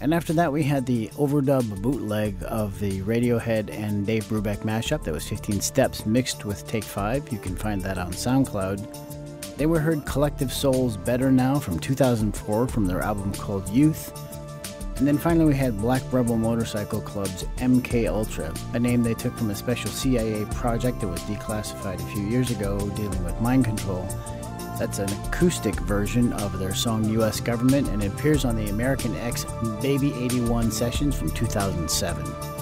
And 0.02 0.14
after 0.14 0.34
that, 0.34 0.52
we 0.52 0.64
had 0.64 0.86
the 0.86 1.08
overdub 1.14 1.82
bootleg 1.82 2.36
of 2.46 2.78
the 2.82 3.00
Radiohead 3.04 3.74
and 3.74 4.06
Dave 4.06 4.26
Brubeck 4.26 4.64
mashup 4.64 5.06
that 5.06 5.14
was 5.14 5.26
15 5.26 5.62
Steps 5.62 6.06
mixed 6.06 6.44
with 6.44 6.68
Take 6.68 6.84
5. 6.84 7.32
You 7.32 7.40
can 7.40 7.56
find 7.56 7.82
that 7.84 7.98
on 7.98 8.12
SoundCloud. 8.12 9.56
They 9.56 9.66
were 9.66 9.80
heard 9.80 10.06
Collective 10.06 10.52
Soul's 10.52 10.98
Better 10.98 11.32
Now 11.32 11.58
from 11.58 11.80
2004 11.80 12.68
from 12.68 12.86
their 12.86 13.00
album 13.00 13.34
called 13.36 13.70
Youth. 13.70 14.12
And 15.00 15.08
then 15.08 15.18
finally, 15.18 15.46
we 15.46 15.56
had 15.56 15.78
Black 15.78 16.04
Rebel 16.12 16.36
Motorcycle 16.36 17.00
Club's 17.00 17.46
MK 17.56 18.10
Ultra, 18.10 18.54
a 18.74 18.80
name 18.80 19.02
they 19.02 19.14
took 19.14 19.34
from 19.38 19.50
a 19.50 19.56
special 19.56 19.90
CIA 19.90 20.44
project 20.52 21.00
that 21.00 21.08
was 21.08 21.22
declassified 21.22 22.02
a 22.02 22.14
few 22.14 22.24
years 22.24 22.52
ago 22.52 22.78
dealing 22.90 23.24
with 23.24 23.40
mind 23.40 23.64
control. 23.64 24.06
That's 24.78 25.00
an 25.00 25.10
acoustic 25.28 25.76
version 25.76 26.34
of 26.34 26.60
their 26.60 26.76
song 26.76 27.06
US 27.12 27.40
Government, 27.40 27.88
and 27.88 28.04
it 28.04 28.12
appears 28.12 28.44
on 28.44 28.58
the 28.58 28.70
American 28.70 29.16
X 29.16 29.46
Baby 29.82 30.14
81 30.16 30.70
sessions 30.70 31.16
from 31.16 31.32
2007. 31.32 32.59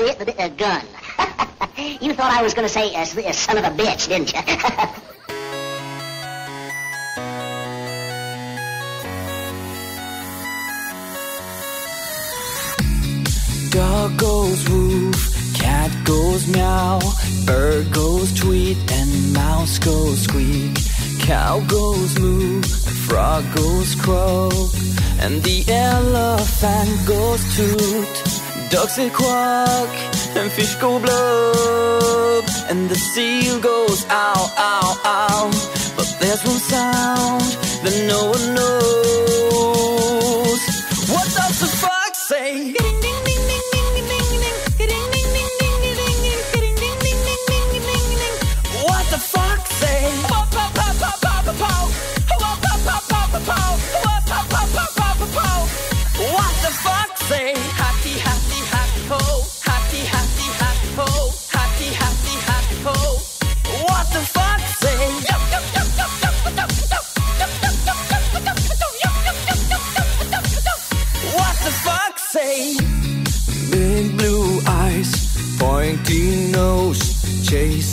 A 0.00 0.04
bit, 0.16 0.26
bit, 0.26 0.40
uh, 0.40 0.48
gun. 0.48 0.82
you 2.00 2.14
thought 2.14 2.32
I 2.32 2.42
was 2.42 2.54
going 2.54 2.66
to 2.66 2.72
say 2.72 2.94
uh, 2.94 3.00
s- 3.00 3.16
uh, 3.16 3.32
son 3.32 3.58
of 3.58 3.64
a 3.64 3.70
bitch, 3.70 4.08
didn't 4.08 4.32
you? 4.32 4.40
Dog 13.70 14.16
goes 14.18 14.68
woof, 14.68 15.54
cat 15.54 15.90
goes 16.04 16.46
meow, 16.48 16.98
bird 17.46 17.92
goes 17.92 18.32
tweet, 18.34 18.76
and 18.90 19.32
mouse 19.32 19.78
goes 19.78 20.22
squeak. 20.22 20.74
Cow 21.20 21.60
goes 21.68 22.18
moo, 22.18 22.60
frog 23.06 23.44
goes 23.54 23.94
croak, 23.94 24.70
and 25.20 25.40
the 25.44 25.64
elephant 25.68 27.06
goes 27.06 27.42
toot. 27.56 28.09
Ducks 28.70 28.94
say 28.94 29.10
quack, 29.10 29.88
and 30.36 30.50
fish 30.52 30.76
go 30.76 31.00
blub, 31.00 32.44
and 32.70 32.88
the 32.88 32.94
seal 32.94 33.58
goes 33.58 34.06
ow, 34.08 34.54
ow, 34.56 35.00
ow. 35.04 35.50
But 35.96 36.16
there's 36.20 36.44
one 36.44 36.60
sound 36.60 37.42
that 37.82 37.96
no 38.06 38.26
one 38.30 38.54
knows. 38.54 39.00
What 41.10 41.26
does 41.34 41.58
the 41.58 41.66
fox 41.82 42.28
say? 42.28 42.89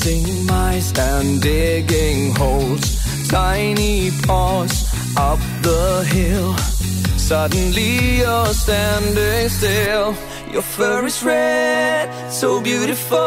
Chasing 0.08 0.46
mice 0.46 0.98
and 0.98 1.41
digging 1.41 2.34
holes. 2.36 3.28
Tiny 3.28 4.12
paws 4.26 4.86
up 5.17 5.39
the 5.62 6.06
hill. 6.08 6.56
Suddenly 7.17 8.20
you're 8.20 8.54
standing 8.54 9.50
still. 9.50 10.15
Your 10.52 10.62
fur 10.62 11.06
is 11.06 11.24
red, 11.24 12.32
so 12.32 12.62
beautiful, 12.62 13.17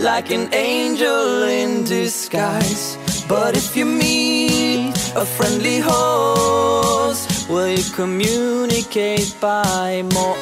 like 0.00 0.30
an 0.30 0.52
angel 0.52 1.44
in 1.44 1.84
disguise. 1.84 2.98
But 3.26 3.56
if 3.56 3.74
you 3.74 3.86
meet 3.86 4.94
a 5.16 5.24
friendly 5.24 5.78
host, 5.78 7.31
will 7.52 7.68
you 7.68 7.84
communicate 7.94 9.34
by 9.40 10.02
more, 10.14 10.36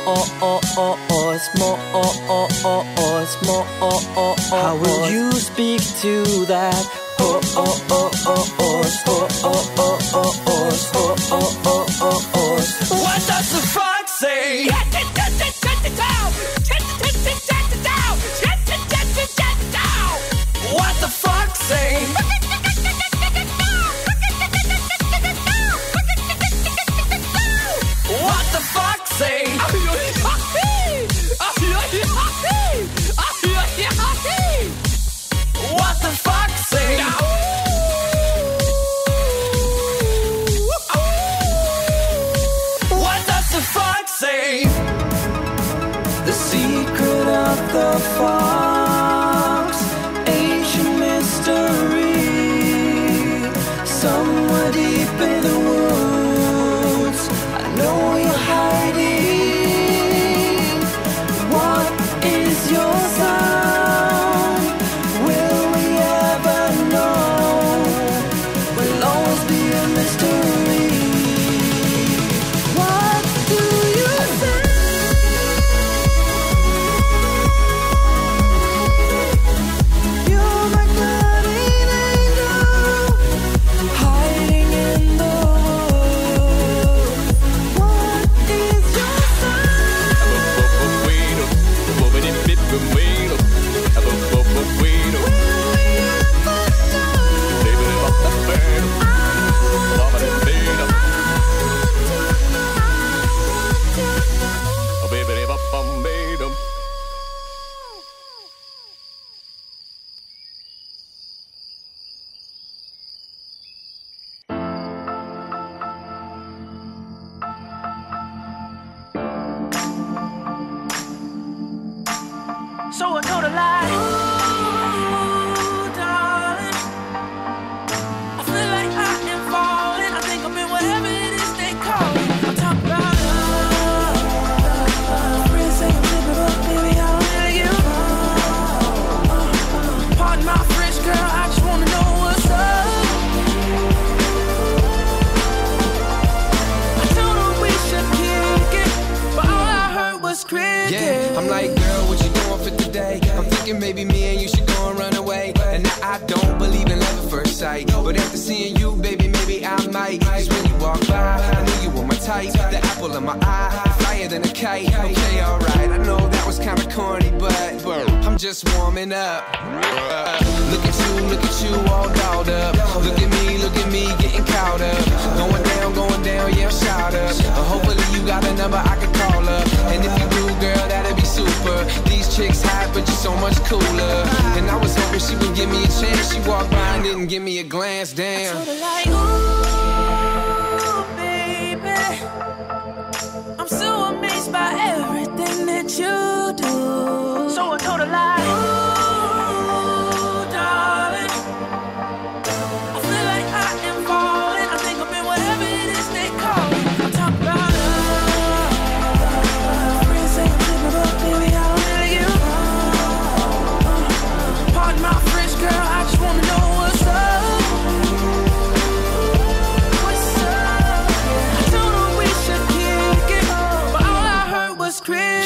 more, 3.47 3.67
more? 4.15 4.37
How 4.51 4.77
will 4.77 5.11
you 5.11 5.33
speak 5.33 5.81
to 6.03 6.45
that? 6.47 6.85
Oh, 7.19 7.41
oh, 7.57 7.87
oh, 7.91 8.11
oh, 8.27 8.57
oh, 8.59 8.85
oh, 9.07 9.29
oh, 9.45 9.61
oh, 9.77 9.77
oh, 9.77 9.99
oh, 10.15 10.15
oh, 10.15 10.33
oh, 10.47 10.91
oh, 10.95 11.17
oh, 11.33 11.63
oh. 11.67 11.80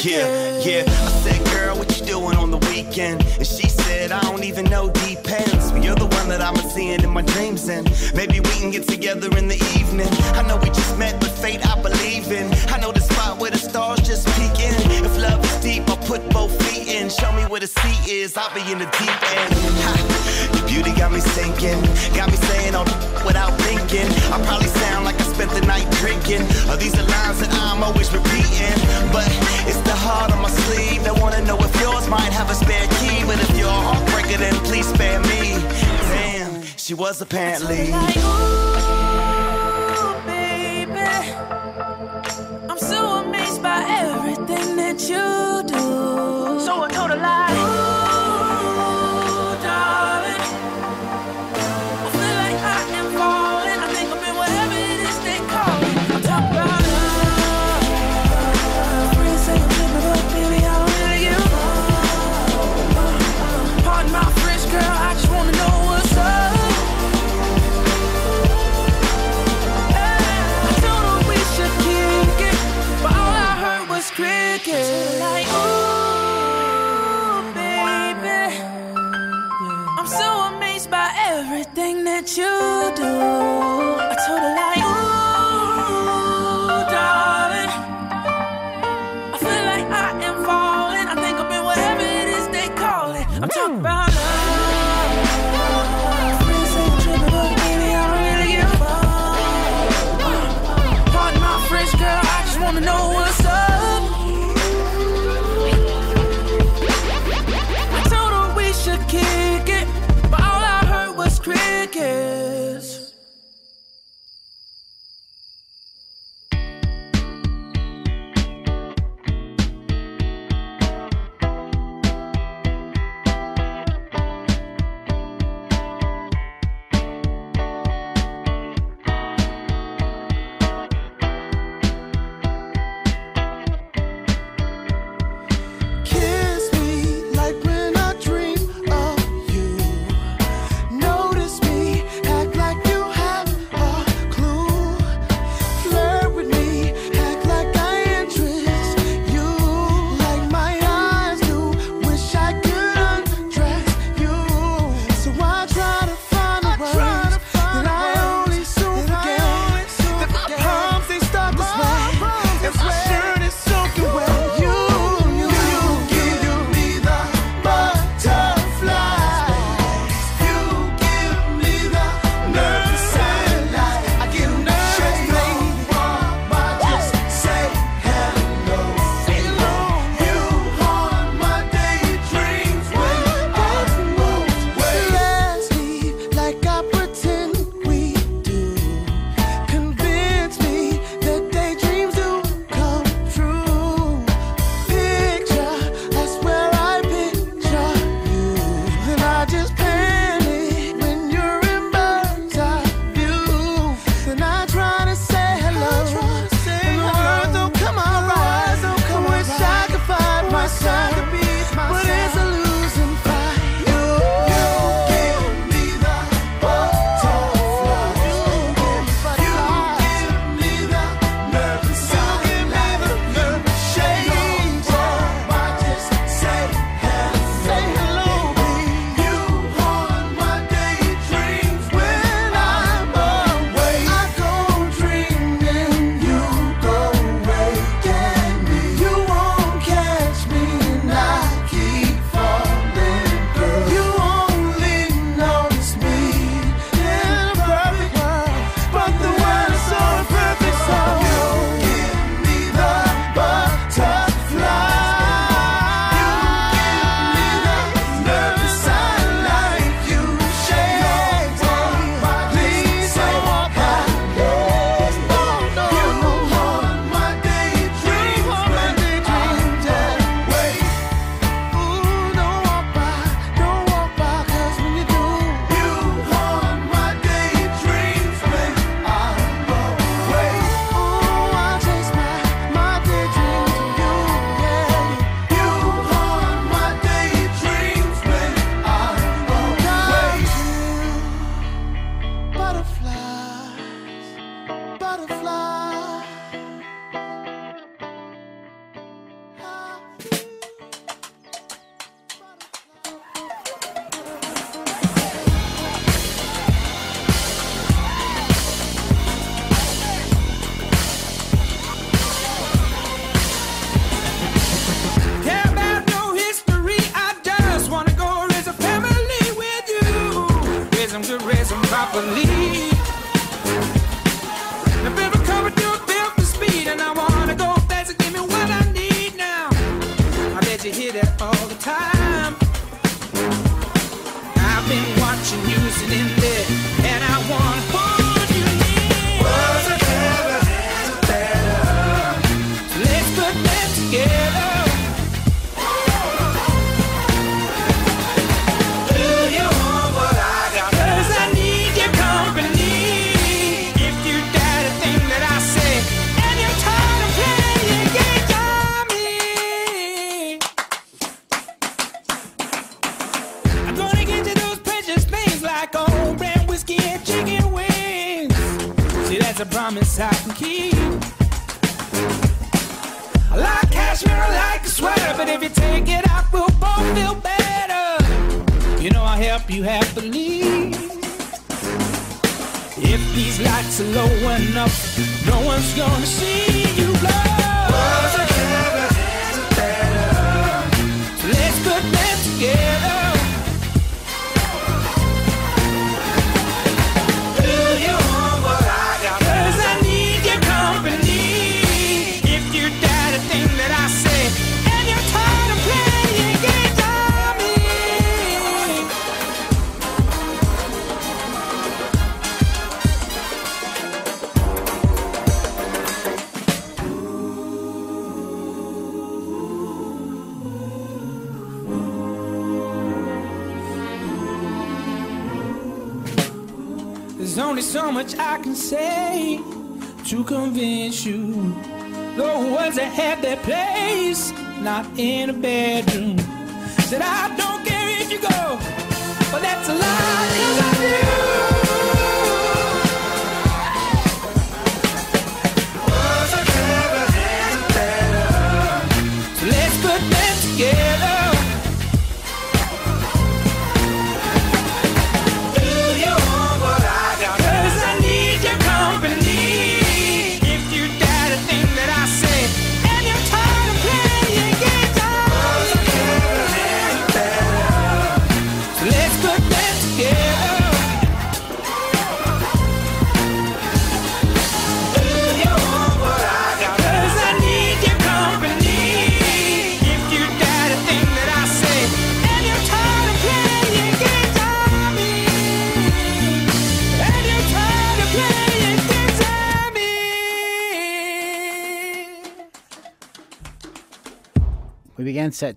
Yeah, 0.05 0.59
yeah. 0.59 0.83
I 0.87 1.09
said, 1.23 1.47
girl 1.47 1.64
you 2.01 2.07
doing 2.07 2.37
on 2.37 2.51
the 2.51 2.59
weekend? 2.73 3.23
And 3.39 3.47
she 3.47 3.69
said, 3.69 4.13
I 4.13 4.21
don't 4.23 4.45
even 4.45 4.65
know, 4.67 4.91
depends. 4.91 5.73
But 5.73 5.83
you're 5.83 5.95
the 5.95 6.07
one 6.07 6.29
that 6.29 6.41
I'm 6.41 6.57
seeing 6.71 7.03
in 7.03 7.11
my 7.11 7.23
dreams, 7.23 7.69
and 7.69 7.85
maybe 8.15 8.41
we 8.41 8.51
can 8.61 8.71
get 8.71 8.87
together 8.89 9.29
in 9.37 9.49
the 9.49 9.61
evening. 9.79 10.09
I 10.35 10.43
know 10.47 10.57
we 10.57 10.69
just 10.69 10.99
met, 10.99 11.21
but 11.21 11.31
fate 11.31 11.65
I 11.67 11.81
believe 11.81 12.31
in. 12.33 12.53
I 12.69 12.79
know 12.79 12.93
the 12.93 13.01
spot 13.01 13.39
where 13.39 13.51
the 13.51 13.59
stars 13.59 14.01
just 14.01 14.27
peek 14.37 14.59
in. 14.61 15.05
If 15.05 15.17
love 15.19 15.45
is 15.45 15.57
deep, 15.63 15.89
I'll 15.89 15.97
put 15.97 16.29
both 16.31 16.53
feet 16.65 16.89
in. 16.89 17.09
Show 17.09 17.33
me 17.33 17.43
where 17.45 17.61
the 17.61 17.67
sea 17.69 17.99
is, 18.11 18.37
I'll 18.37 18.53
be 18.55 18.61
in 18.73 18.79
the 18.79 18.91
deep 18.99 19.21
end. 19.39 19.55
Ha, 19.85 19.95
your 20.55 20.67
beauty 20.69 20.93
got 20.99 21.13
me 21.13 21.21
sinking, 21.21 21.81
got 22.15 22.31
me 22.31 22.37
saying 22.49 22.75
all 22.75 22.85
without 23.27 23.53
thinking. 23.61 24.07
I 24.33 24.41
probably 24.47 24.69
sound 24.83 25.05
like 25.05 25.21
I 25.21 25.25
spent 25.25 25.51
the 25.53 25.65
night 25.67 25.89
drinking. 26.01 26.43
Are 26.71 26.77
these 26.77 26.93
the 26.93 27.05
lines 27.05 27.41
that 27.41 27.53
I'm 27.65 27.83
always 27.83 28.13
repeating? 28.13 28.77
But 29.13 29.29
it's 29.69 29.81
the 29.83 29.95
heart 29.95 30.33
on 30.33 30.43
my 30.43 30.51
sleeve 30.51 31.05
that 31.05 31.15
wanna 31.21 31.43
know 31.43 31.59
if 31.59 31.84
yours 31.85 32.09
might 32.09 32.33
have 32.33 32.49
a 32.51 32.55
spare 32.55 32.89
key, 32.99 33.23
but 33.27 33.39
if 33.39 33.59
you're 33.59 33.69
heartbreaker, 33.89 34.39
then 34.39 34.55
please 34.65 34.89
spare 34.89 35.21
me. 35.21 35.43
Damn, 36.15 36.63
she 36.63 36.95
was 36.95 37.21
apparently. 37.21 37.93
I'm 42.71 42.79
so 42.79 43.01
amazed 43.25 43.63
by 43.63 43.81
everything 44.01 44.77
that 44.77 44.99
you. 45.11 45.54
you 82.27 82.93
do. 82.97 84.04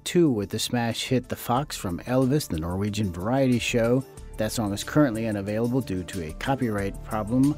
Two 0.08 0.32
with 0.32 0.52
the 0.52 0.58
smash 0.58 1.04
hit 1.04 1.28
The 1.28 1.36
Fox 1.36 1.76
from 1.76 2.00
Ylvis, 2.08 2.48
the 2.48 2.58
Norwegian 2.58 3.12
variety 3.12 3.60
show. 3.60 4.06
That 4.38 4.54
song 4.54 4.72
is 4.72 4.82
currently 4.82 5.28
unavailable 5.28 5.82
due 5.82 6.02
to 6.04 6.24
a 6.24 6.32
copyright 6.32 7.04
problem. 7.04 7.58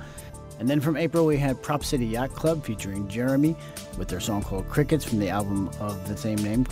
And 0.57 0.67
then 0.67 0.81
from 0.81 0.97
April, 0.97 1.27
we 1.27 1.37
had 1.37 1.61
Prop 1.61 1.83
City 1.83 2.07
Yacht 2.07 2.31
Club 2.31 2.65
featuring 2.65 3.07
Jeremy 3.07 3.55
with 3.99 4.07
their 4.07 4.19
song 4.19 4.41
called 4.41 4.67
Crickets 4.67 5.05
from 5.05 5.19
the 5.19 5.29
album 5.29 5.69
of 5.79 6.07
the 6.07 6.17
same 6.17 6.37
name. 6.37 6.65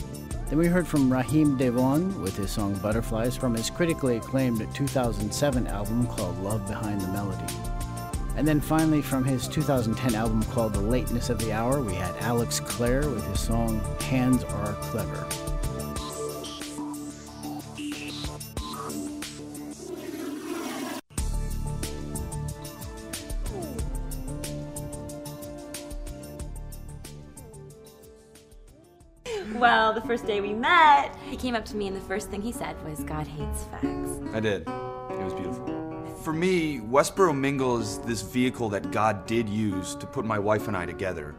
Then 0.50 0.58
we 0.58 0.66
heard 0.66 0.88
from 0.88 1.14
Raheem 1.14 1.60
DeVaughn 1.60 2.24
with 2.24 2.36
his 2.36 2.50
song 2.50 2.74
Butterflies 2.80 3.38
from 3.38 3.54
his 3.54 3.70
critically 3.70 4.18
acclaimed 4.18 4.68
2007 4.74 5.68
album 5.68 6.08
called 6.08 6.40
Love 6.40 6.68
Behind 6.68 7.00
the 7.00 7.08
Melody. 7.10 7.54
And 8.36 8.48
then 8.48 8.62
finally, 8.62 9.04
from 9.04 9.24
his 9.24 9.48
2010 9.48 10.16
album 10.16 10.42
called 10.46 10.74
The 10.74 10.82
Lateness 10.82 11.30
of 11.30 11.38
the 11.38 11.54
Hour, 11.54 11.84
we 11.84 11.94
had 11.94 12.16
Alex 12.16 12.60
Clare 12.60 13.08
with 13.08 13.28
his 13.28 13.40
song 13.40 13.80
Hands 14.00 14.44
Are 14.44 14.74
Clever. 14.82 15.28
Well, 29.60 29.92
the 29.92 30.02
first 30.02 30.28
day 30.28 30.40
we 30.40 30.54
met, 30.54 31.16
he 31.28 31.36
came 31.36 31.56
up 31.56 31.66
to 31.66 31.76
me 31.76 31.88
and 31.88 31.96
the 31.96 32.02
first 32.02 32.30
thing 32.30 32.44
he 32.44 32.52
said 32.52 32.76
was, 32.88 33.00
God 33.00 33.26
hates 33.26 33.64
facts. 33.64 34.12
I 34.32 34.40
did. 34.40 34.62
It 34.62 35.24
was 35.24 35.34
beautiful. 35.34 35.66
For 36.22 36.32
me, 36.32 36.80
Westboro 36.80 37.36
Mingle 37.36 37.80
is 37.80 37.98
this 38.00 38.22
vehicle 38.22 38.70
that 38.70 38.92
God 38.92 39.26
did 39.26 39.50
use 39.50 39.96
to 39.96 40.06
put 40.06 40.26
my 40.26 40.38
wife 40.38 40.68
and 40.68 40.78
I 40.78 40.86
together. 40.86 41.34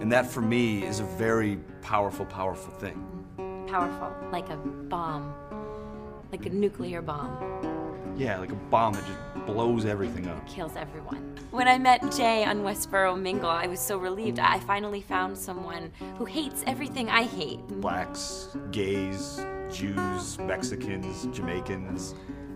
And 0.00 0.10
that 0.10 0.26
for 0.26 0.40
me 0.40 0.82
is 0.84 0.98
a 0.98 1.04
very 1.04 1.60
powerful, 1.80 2.26
powerful 2.26 2.72
thing. 2.74 3.06
Powerful, 3.68 4.12
like 4.32 4.50
a 4.50 4.56
bomb, 4.56 5.32
like 6.32 6.46
a 6.46 6.50
nuclear 6.50 7.00
bomb, 7.02 7.38
Yeah, 8.16 8.38
like 8.38 8.50
a 8.50 8.56
bomb 8.56 8.94
that 8.94 9.06
just 9.06 9.18
blows 9.46 9.84
everything 9.84 10.26
up. 10.28 10.46
kills 10.48 10.76
everyone. 10.76 11.36
When 11.50 11.66
I 11.68 11.78
met 11.78 12.00
Jay 12.16 12.44
on 12.44 12.60
Westboro 12.62 13.20
Mingle, 13.20 13.50
I 13.50 13.66
was 13.66 13.80
so 13.80 13.98
relieved. 13.98 14.38
I 14.38 14.60
finally 14.60 15.00
found 15.00 15.36
someone 15.36 15.90
who 16.16 16.24
hates 16.24 16.62
everything 16.66 17.08
I 17.08 17.24
hate. 17.24 17.66
Blacks, 17.80 18.56
gays, 18.70 19.40
Jews, 19.72 20.38
Mexicans, 20.38 21.26
Jamaicans, 21.36 22.14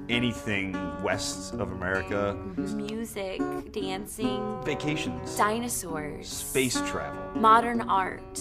anything 0.09 0.73
west 1.03 1.55
of 1.55 1.73
America. 1.73 2.35
Music, 2.57 3.41
dancing, 3.73 4.59
Vacations, 4.65 5.37
dinosaurs, 5.37 6.29
space 6.29 6.81
travel, 6.83 7.21
modern 7.41 7.81
art, 7.83 8.35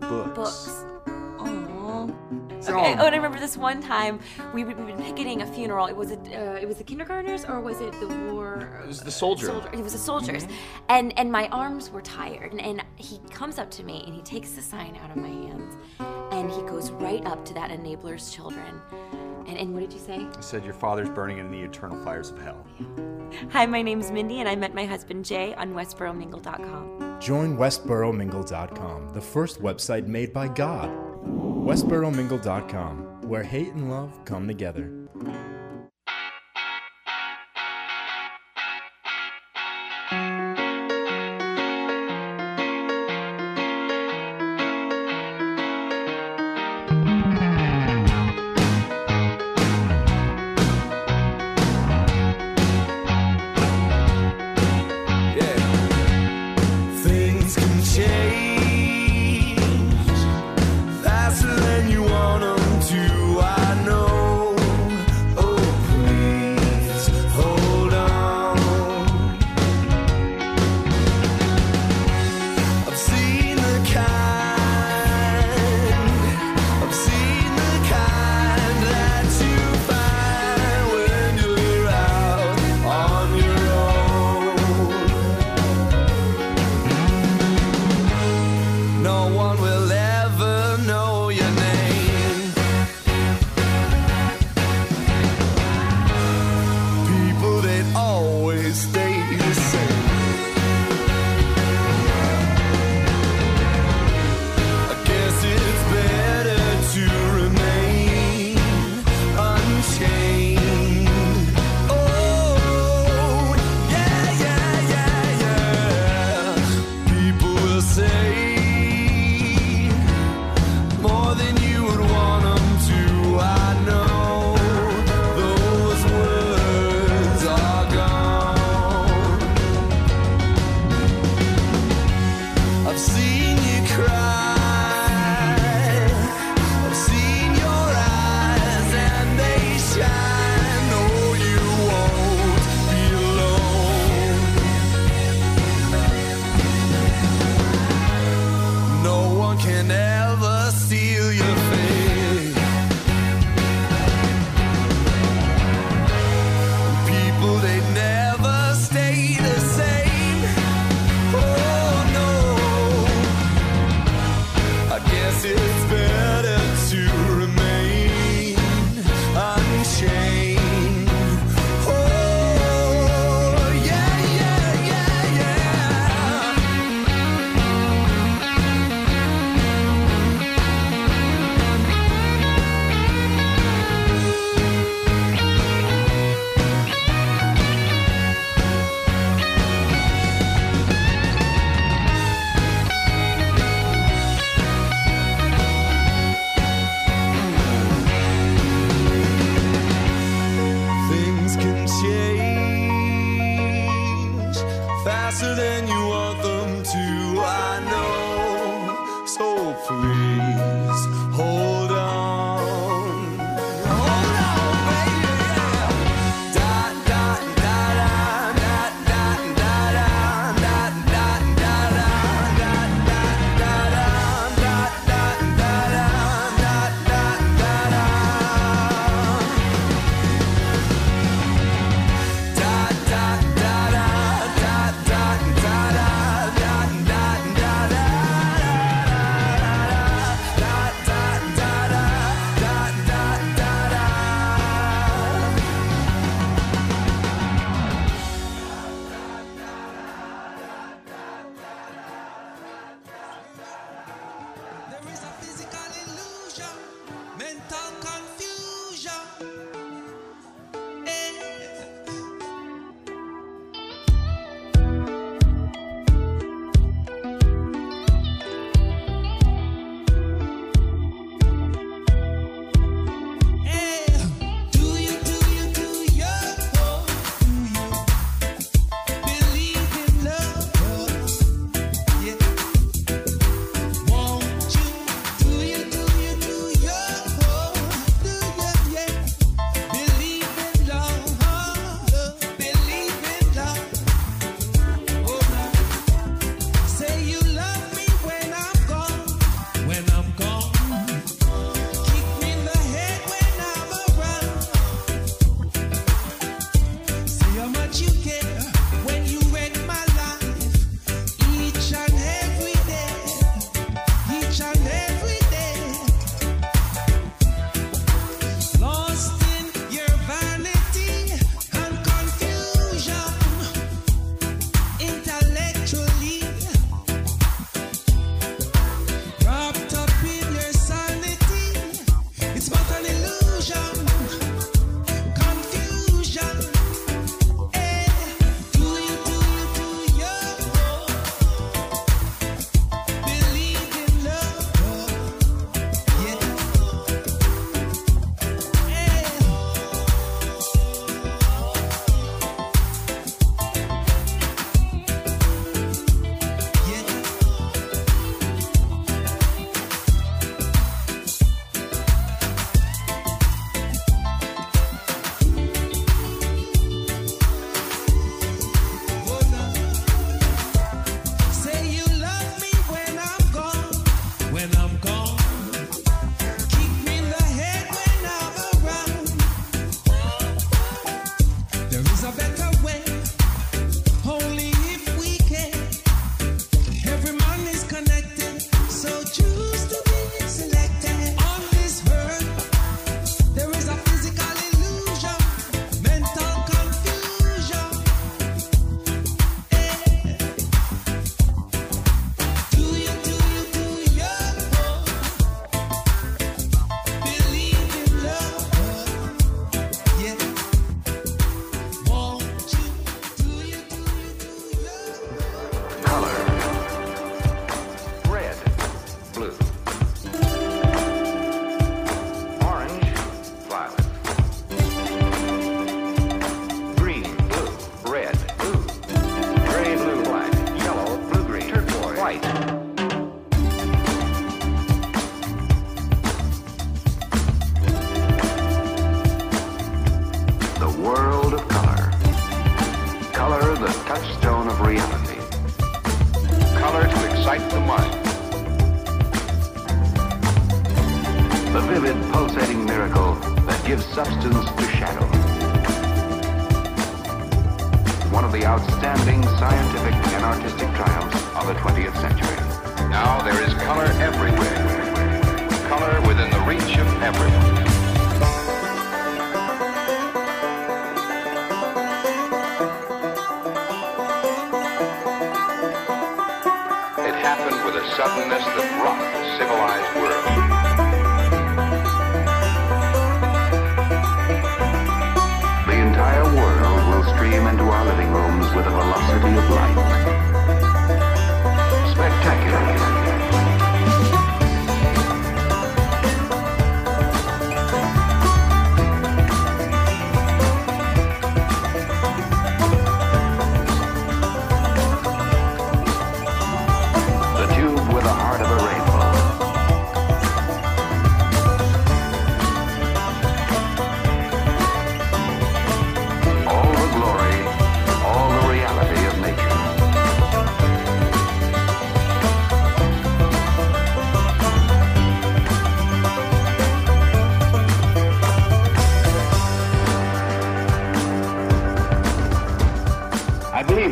books. 0.00 0.34
books. 0.34 0.84
Aww. 1.38 2.51
So- 2.62 2.78
Okay. 2.78 2.94
Oh, 2.98 3.06
and 3.06 3.14
I 3.14 3.16
remember 3.16 3.38
this 3.40 3.56
one 3.56 3.80
time 3.82 4.20
we 4.54 4.62
we'd 4.64 4.76
been 4.76 4.96
picketing 5.02 5.42
a 5.42 5.46
funeral. 5.46 5.86
It 5.86 5.96
was 5.96 6.10
it 6.12 6.20
uh, 6.32 6.58
it 6.62 6.66
was 6.68 6.76
the 6.78 6.84
kindergartners 6.84 7.44
or 7.44 7.60
was 7.60 7.80
it 7.80 7.92
the 8.00 8.08
war? 8.32 8.80
It 8.84 8.86
was 8.86 9.00
the 9.00 9.10
soldier. 9.10 9.46
Soldier. 9.46 9.70
It 9.72 9.80
was 9.82 9.92
the 9.92 9.98
soldiers, 9.98 10.46
and 10.88 11.12
and 11.18 11.30
my 11.32 11.48
arms 11.48 11.90
were 11.90 12.02
tired. 12.02 12.52
And, 12.52 12.60
and 12.60 12.84
he 12.96 13.18
comes 13.30 13.58
up 13.58 13.70
to 13.72 13.82
me 13.82 14.04
and 14.06 14.14
he 14.14 14.22
takes 14.22 14.52
the 14.52 14.62
sign 14.62 14.96
out 15.02 15.10
of 15.10 15.16
my 15.16 15.28
hands, 15.28 15.76
and 16.30 16.50
he 16.50 16.62
goes 16.62 16.90
right 16.92 17.24
up 17.26 17.44
to 17.46 17.54
that 17.54 17.70
enabler's 17.70 18.30
children. 18.32 18.80
And, 19.46 19.58
and 19.58 19.74
what 19.74 19.80
did 19.80 19.92
you 19.92 19.98
say? 19.98 20.26
I 20.36 20.40
said 20.40 20.64
your 20.64 20.74
father's 20.74 21.08
burning 21.08 21.38
in 21.38 21.50
the 21.50 21.60
eternal 21.60 22.02
fires 22.04 22.30
of 22.30 22.40
hell. 22.40 22.64
Hi, 23.50 23.66
my 23.66 23.82
name's 23.82 24.10
Mindy, 24.10 24.40
and 24.40 24.48
I 24.48 24.56
met 24.56 24.74
my 24.74 24.84
husband 24.84 25.24
Jay 25.24 25.54
on 25.54 25.74
WestboroMingle.com. 25.74 27.20
Join 27.20 27.56
WestboroMingle.com, 27.56 29.10
the 29.10 29.20
first 29.20 29.62
website 29.62 30.06
made 30.06 30.32
by 30.32 30.48
God. 30.48 30.90
WestboroMingle.com, 31.24 33.28
where 33.28 33.42
hate 33.42 33.72
and 33.72 33.90
love 33.90 34.24
come 34.24 34.46
together. 34.46 34.92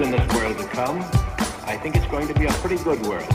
in 0.01 0.11
this 0.11 0.35
world 0.35 0.57
to 0.57 0.65
come, 0.69 0.99
I 1.67 1.77
think 1.77 1.95
it's 1.95 2.07
going 2.07 2.27
to 2.29 2.35
be 2.35 2.47
a 2.47 2.53
pretty 2.53 2.83
good 2.83 3.05
world. 3.07 3.29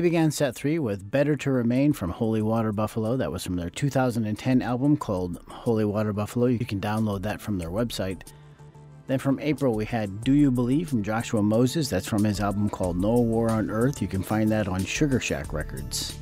We 0.00 0.08
began 0.08 0.30
set 0.30 0.54
three 0.54 0.78
with 0.78 1.10
Better 1.10 1.36
to 1.36 1.50
Remain 1.50 1.92
from 1.92 2.08
Holy 2.08 2.40
Water 2.40 2.72
Buffalo. 2.72 3.18
That 3.18 3.30
was 3.30 3.44
from 3.44 3.56
their 3.56 3.68
2010 3.68 4.62
album 4.62 4.96
called 4.96 5.38
Holy 5.46 5.84
Water 5.84 6.14
Buffalo. 6.14 6.46
You 6.46 6.64
can 6.64 6.80
download 6.80 7.20
that 7.20 7.38
from 7.38 7.58
their 7.58 7.68
website. 7.68 8.22
Then 9.08 9.18
from 9.18 9.38
April, 9.40 9.74
we 9.74 9.84
had 9.84 10.24
Do 10.24 10.32
You 10.32 10.50
Believe 10.50 10.88
from 10.88 11.02
Joshua 11.02 11.42
Moses. 11.42 11.90
That's 11.90 12.06
from 12.06 12.24
his 12.24 12.40
album 12.40 12.70
called 12.70 12.96
No 12.96 13.20
War 13.20 13.50
on 13.50 13.70
Earth. 13.70 14.00
You 14.00 14.08
can 14.08 14.22
find 14.22 14.50
that 14.50 14.68
on 14.68 14.86
Sugar 14.86 15.20
Shack 15.20 15.52
Records. 15.52 16.16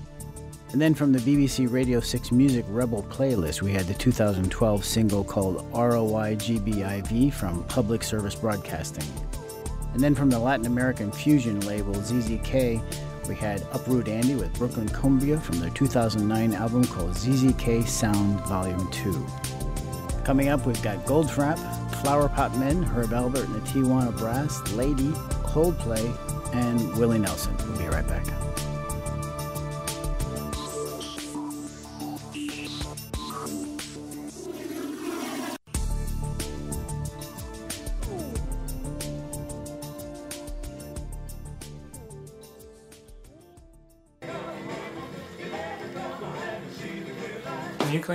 And 0.72 0.82
then 0.82 0.92
from 0.92 1.12
the 1.12 1.20
BBC 1.20 1.70
Radio 1.70 2.00
6 2.00 2.32
Music 2.32 2.64
Rebel 2.70 3.04
playlist, 3.04 3.62
we 3.62 3.70
had 3.70 3.86
the 3.86 3.94
2012 3.94 4.84
single 4.84 5.22
called 5.22 5.58
ROYGBIV 5.70 7.32
from 7.32 7.62
Public 7.66 8.02
Service 8.02 8.34
Broadcasting. 8.34 9.06
And 9.94 10.02
then 10.02 10.16
from 10.16 10.30
the 10.30 10.38
Latin 10.40 10.66
American 10.66 11.12
fusion 11.12 11.60
label 11.60 11.94
ZZK, 11.94 12.82
we 13.28 13.34
had 13.34 13.60
Uproot 13.72 14.08
Andy 14.08 14.34
with 14.34 14.52
Brooklyn 14.54 14.88
Cumbia 14.88 15.40
from 15.40 15.60
their 15.60 15.70
2009 15.70 16.54
album 16.54 16.84
called 16.84 17.10
ZZK 17.10 17.86
Sound 17.86 18.40
Volume 18.46 18.90
2. 18.90 19.26
Coming 20.24 20.48
up, 20.48 20.66
we've 20.66 20.82
got 20.82 21.04
Goldfrapp, 21.04 21.58
Flower 22.02 22.28
Pot 22.28 22.56
Men, 22.56 22.82
Herb 22.82 23.10
Alpert 23.10 23.44
and 23.44 23.54
the 23.54 23.60
Tijuana 23.60 24.16
Brass, 24.16 24.60
Lady, 24.72 25.10
Coldplay, 25.44 26.16
and 26.54 26.96
Willie 26.96 27.18
Nelson. 27.18 27.54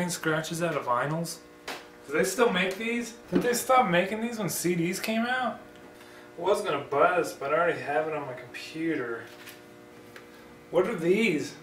Scratches 0.10 0.62
out 0.62 0.76
of 0.76 0.86
vinyls? 0.86 1.38
Do 2.08 2.14
they 2.14 2.24
still 2.24 2.52
make 2.52 2.78
these? 2.78 3.14
Did 3.32 3.42
they 3.42 3.54
stop 3.54 3.90
making 3.90 4.22
these 4.22 4.40
when 4.40 4.48
CDs 4.48 5.02
came 5.02 5.26
out? 5.26 5.60
I 6.38 6.42
was 6.42 6.62
gonna 6.62 6.84
buy 6.84 7.18
this, 7.18 7.32
but 7.32 7.54
I 7.54 7.58
already 7.58 7.80
have 7.80 8.08
it 8.08 8.14
on 8.14 8.26
my 8.26 8.34
computer. 8.34 9.24
What 10.72 10.88
are 10.88 10.96
these? 10.96 11.54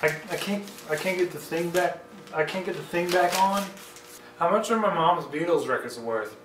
I, 0.00 0.06
I 0.30 0.36
can't 0.36 0.64
I 0.88 0.96
can't 0.96 1.18
get 1.18 1.32
the 1.32 1.38
thing 1.38 1.70
back 1.70 1.98
I 2.32 2.44
can't 2.44 2.64
get 2.64 2.76
the 2.76 2.82
thing 2.82 3.10
back 3.10 3.36
on. 3.40 3.64
How 4.38 4.50
much 4.50 4.70
are 4.70 4.78
my 4.78 4.94
mom's 4.94 5.24
Beatles 5.24 5.68
records 5.68 5.98
worth? 5.98 6.36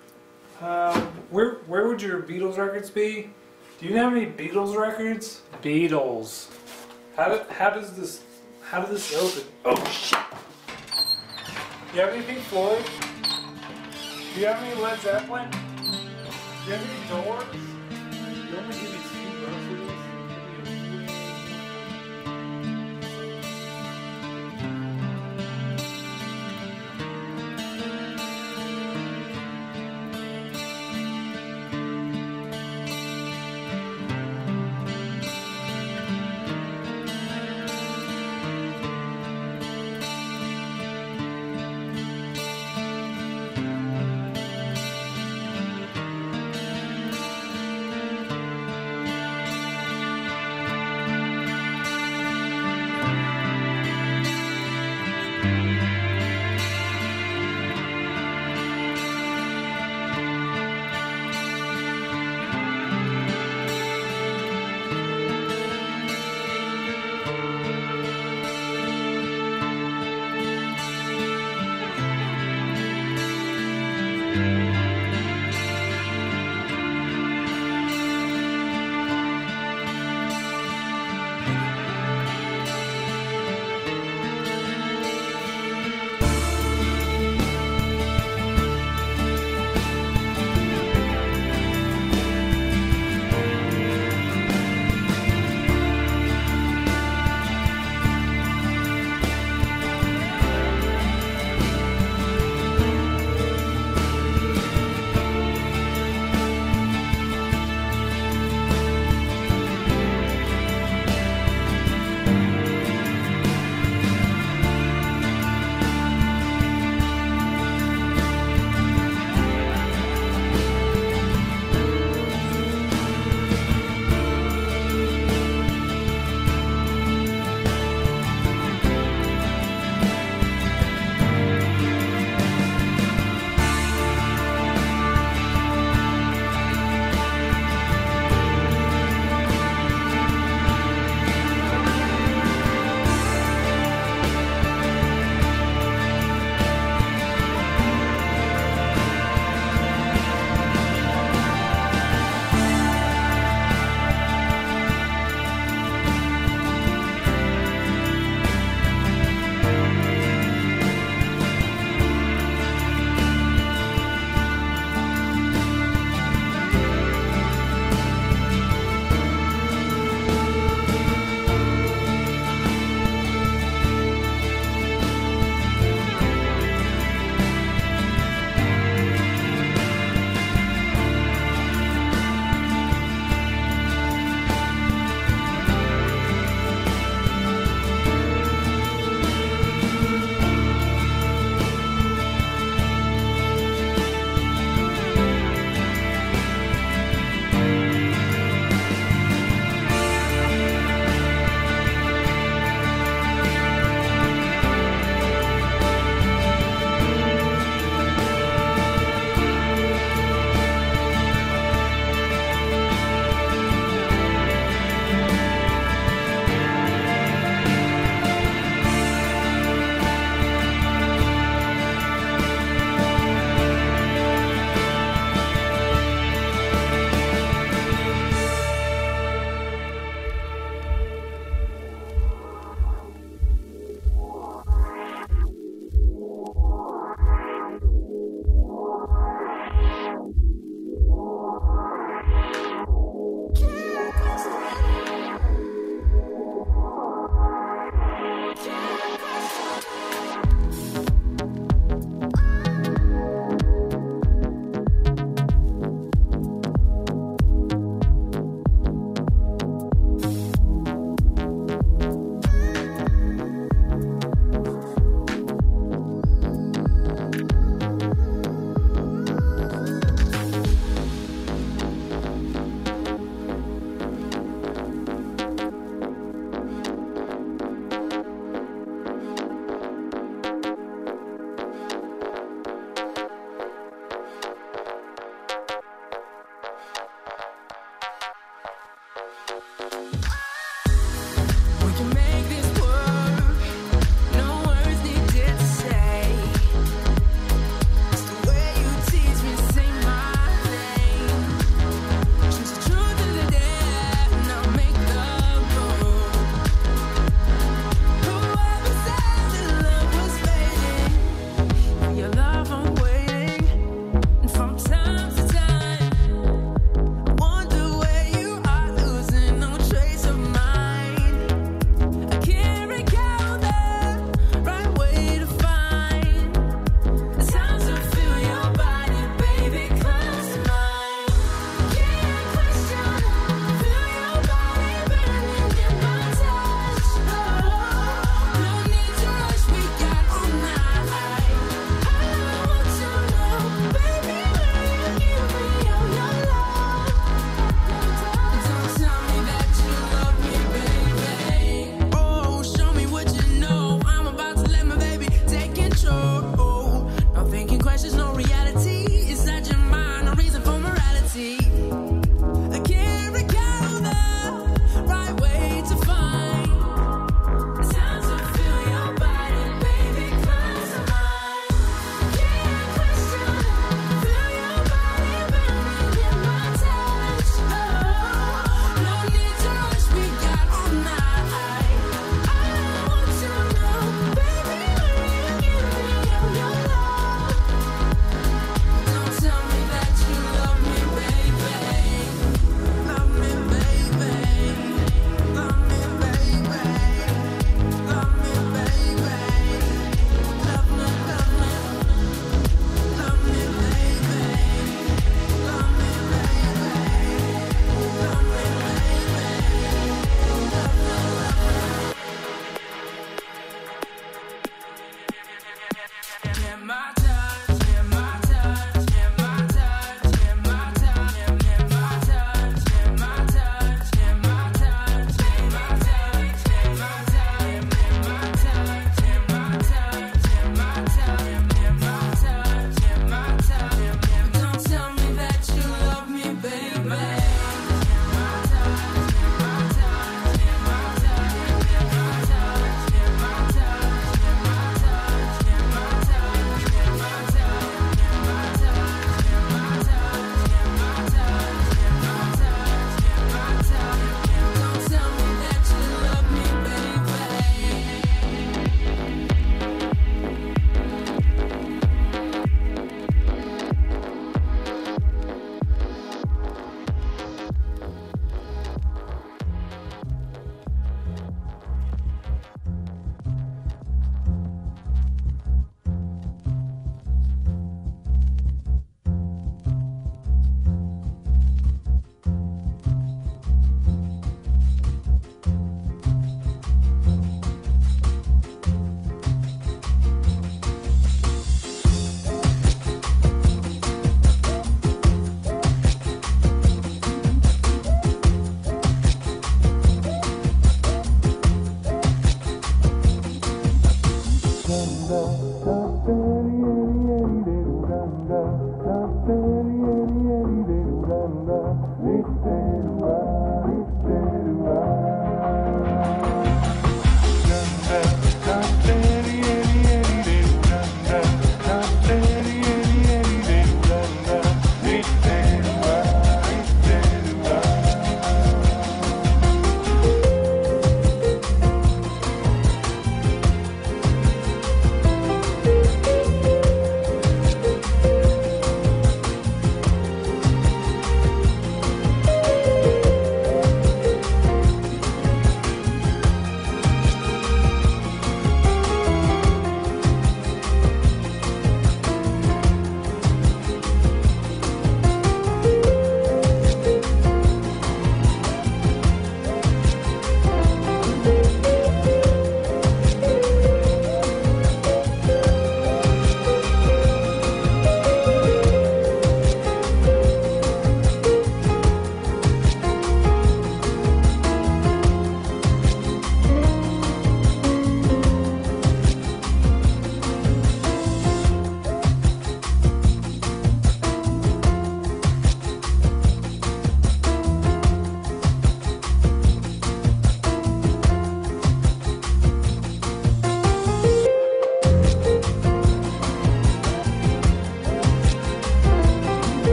Uh, 0.60 0.98
where 1.30 1.56
where 1.66 1.86
would 1.86 2.02
your 2.02 2.22
Beatles 2.22 2.58
records 2.58 2.90
be? 2.90 3.30
Do 3.80 3.86
you 3.86 3.96
have 3.96 4.12
any 4.12 4.26
Beatles 4.26 4.76
records? 4.76 5.42
Beatles. 5.62 6.48
How 7.16 7.44
how 7.50 7.70
does 7.70 7.92
this 7.96 8.22
how 8.74 8.80
does 8.80 8.90
this 8.90 9.14
open? 9.14 9.48
Oh 9.64 9.84
shit! 9.84 10.18
Do 11.92 11.96
you 11.96 12.00
have 12.00 12.12
any 12.12 12.24
Pink 12.24 12.40
Floyd? 12.40 12.84
Do 14.34 14.40
you 14.40 14.46
have 14.46 14.60
any 14.64 14.74
Led 14.82 14.98
Zeppelin? 14.98 15.48
Do 15.48 15.56
you 16.66 16.72
have 16.72 16.82
any 16.82 17.22
Doors? 17.22 17.44
You 17.54 18.58
only 18.58 18.74
give 18.74 18.90
me 18.90 19.13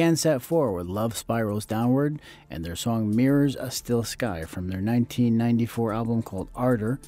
Began 0.00 0.16
set 0.16 0.40
four 0.40 0.72
with 0.72 0.86
Love 0.86 1.14
Spirals 1.14 1.66
Downward 1.66 2.22
and 2.48 2.64
their 2.64 2.74
song 2.74 3.14
Mirrors 3.14 3.54
a 3.54 3.70
Still 3.70 4.02
Sky 4.02 4.46
from 4.46 4.68
their 4.68 4.80
1994 4.80 5.92
album 5.92 6.22
called 6.22 6.48
Ardor. 6.54 6.98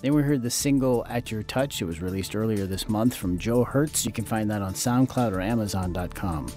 Then 0.00 0.12
we 0.12 0.22
heard 0.22 0.42
the 0.42 0.50
single 0.50 1.06
At 1.08 1.30
Your 1.30 1.44
Touch. 1.44 1.80
It 1.80 1.84
was 1.84 2.02
released 2.02 2.34
earlier 2.34 2.66
this 2.66 2.88
month 2.88 3.14
from 3.14 3.38
Joe 3.38 3.62
Hertz. 3.62 4.04
You 4.04 4.10
can 4.10 4.24
find 4.24 4.50
that 4.50 4.60
on 4.60 4.74
SoundCloud 4.74 5.30
or 5.30 5.40
Amazon.com. 5.40 6.48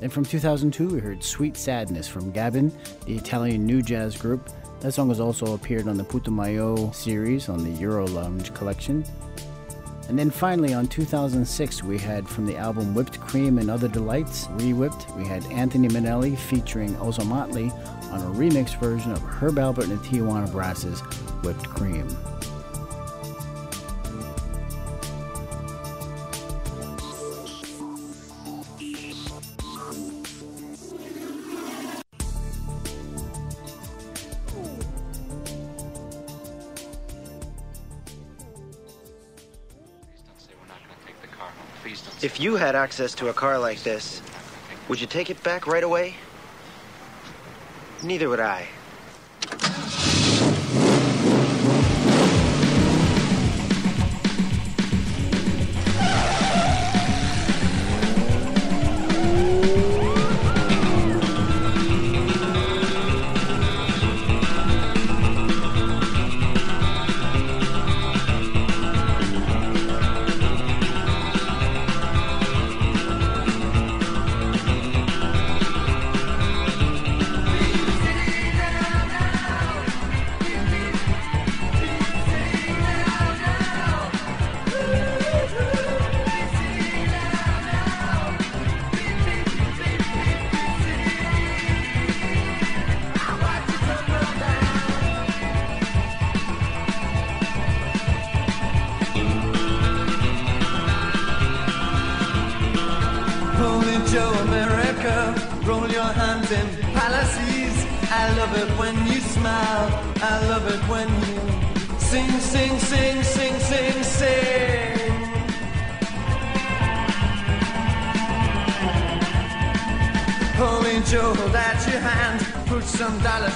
Then 0.00 0.08
from 0.08 0.24
2002, 0.24 0.88
we 0.88 1.00
heard 1.00 1.22
Sweet 1.22 1.58
Sadness 1.58 2.08
from 2.08 2.32
Gabin, 2.32 2.72
the 3.04 3.14
Italian 3.14 3.66
new 3.66 3.82
jazz 3.82 4.16
group. 4.16 4.48
That 4.80 4.92
song 4.92 5.10
has 5.10 5.20
also 5.20 5.52
appeared 5.52 5.86
on 5.86 5.98
the 5.98 6.04
Putumayo 6.04 6.94
series 6.94 7.50
on 7.50 7.62
the 7.62 7.78
Euro 7.78 8.06
Lounge 8.06 8.54
collection. 8.54 9.04
And 10.08 10.18
then 10.18 10.30
finally, 10.30 10.72
on 10.72 10.86
2006, 10.86 11.82
we 11.82 11.98
had 11.98 12.26
from 12.26 12.46
the 12.46 12.56
album 12.56 12.94
Whipped 12.94 13.20
Cream 13.20 13.58
and 13.58 13.70
Other 13.70 13.88
Delights, 13.88 14.48
Re-Whipped, 14.52 15.06
we 15.16 15.26
had 15.26 15.44
Anthony 15.52 15.88
Minelli 15.88 16.36
featuring 16.36 16.94
Ozomatli 16.94 17.70
on 18.10 18.22
a 18.22 18.30
remix 18.38 18.78
version 18.80 19.12
of 19.12 19.22
Herb 19.22 19.56
Alpert 19.56 19.84
and 19.84 19.98
the 19.98 20.08
Tijuana 20.08 20.50
Brass's 20.50 21.00
Whipped 21.42 21.68
Cream. 21.68 22.08
If 42.38 42.44
you 42.44 42.54
had 42.54 42.76
access 42.76 43.16
to 43.16 43.30
a 43.30 43.34
car 43.34 43.58
like 43.58 43.82
this, 43.82 44.22
would 44.88 45.00
you 45.00 45.08
take 45.08 45.28
it 45.28 45.42
back 45.42 45.66
right 45.66 45.82
away? 45.82 46.14
Neither 48.04 48.28
would 48.28 48.38
I. 48.38 48.68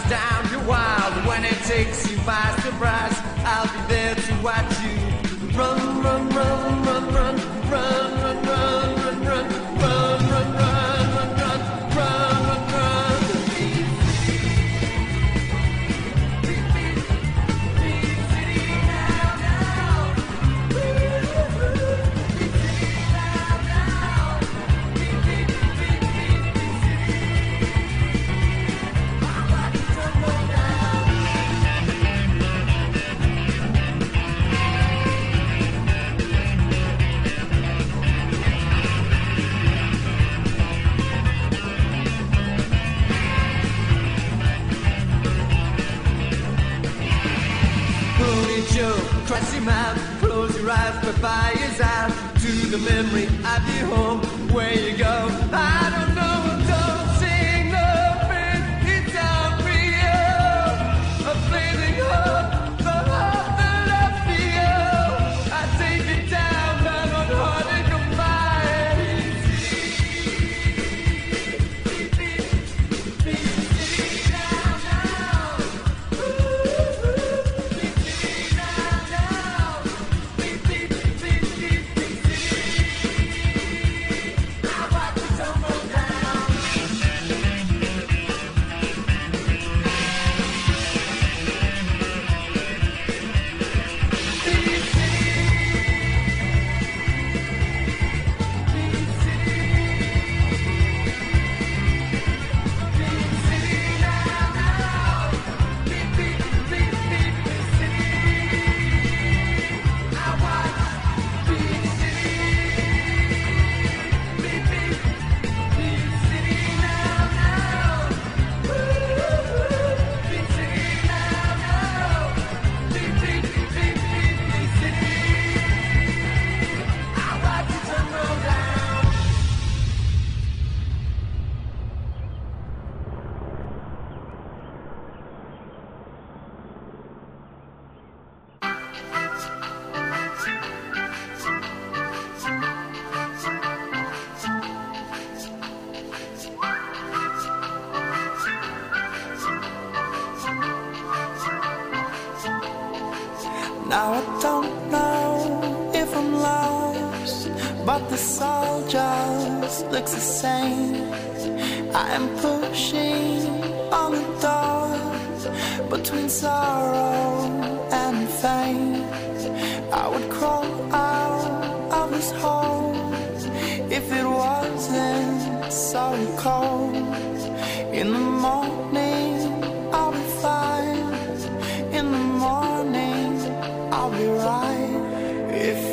down. 0.09 0.48
You're 0.51 0.64
wild 0.64 1.27
when 1.27 1.44
it 1.44 1.59
takes 1.64 2.10
you 2.10 2.16
by 2.19 2.44
surprise. 2.62 3.16
I'll 3.44 3.66
be 3.66 3.94
there 3.94 4.14
to 4.14 4.35
watch 4.43 4.73
you 4.82 5.12
run, 5.56 6.02
run, 6.02 6.28
run, 6.31 6.82
run, 6.85 6.91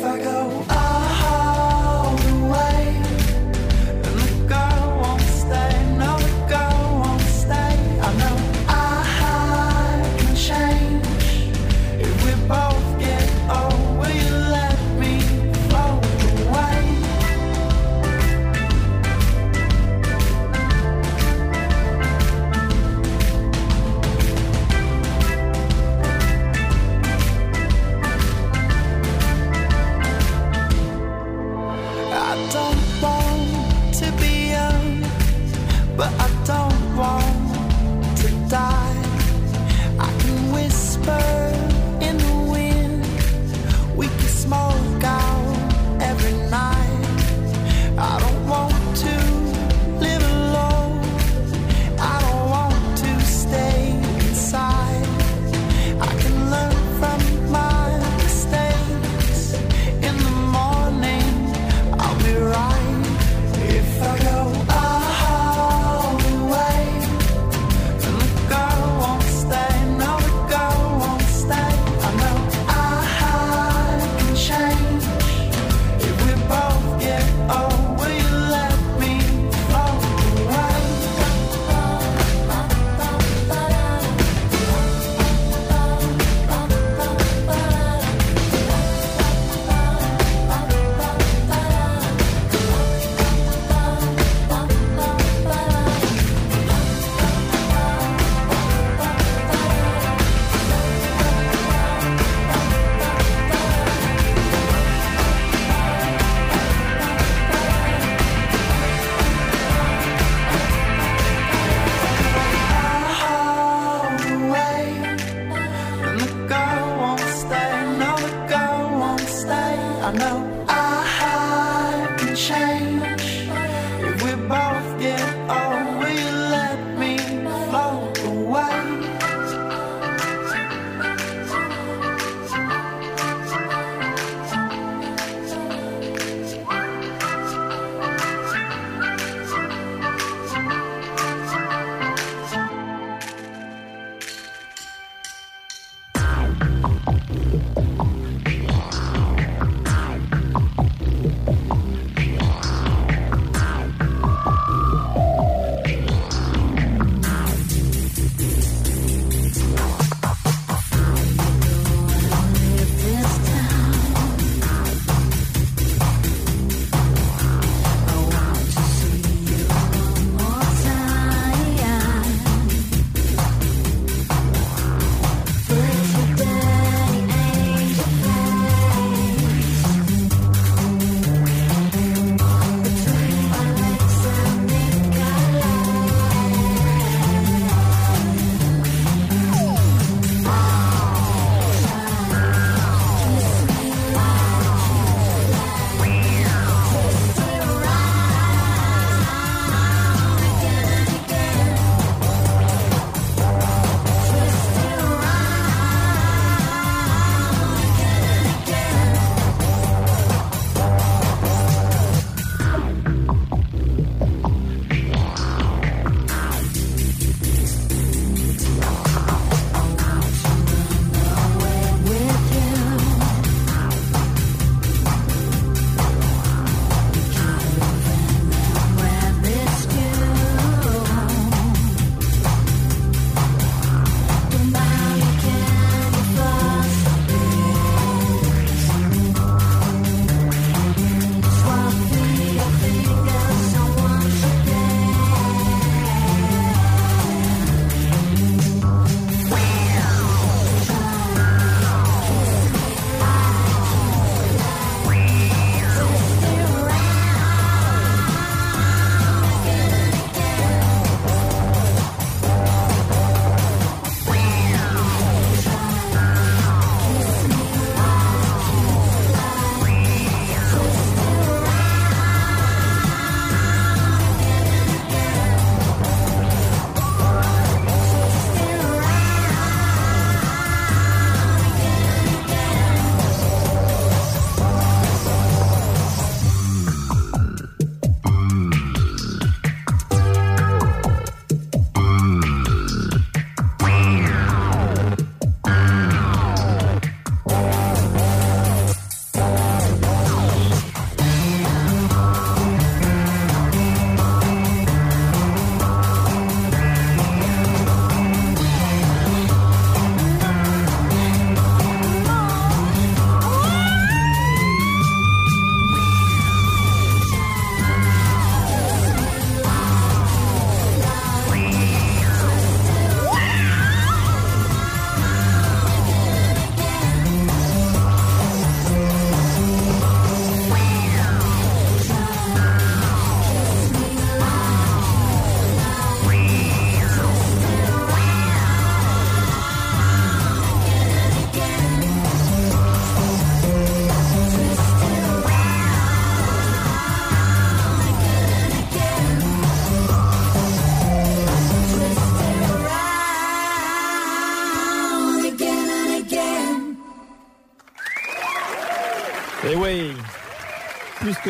If 0.00 0.06
I 0.06 0.18
go 0.18 0.39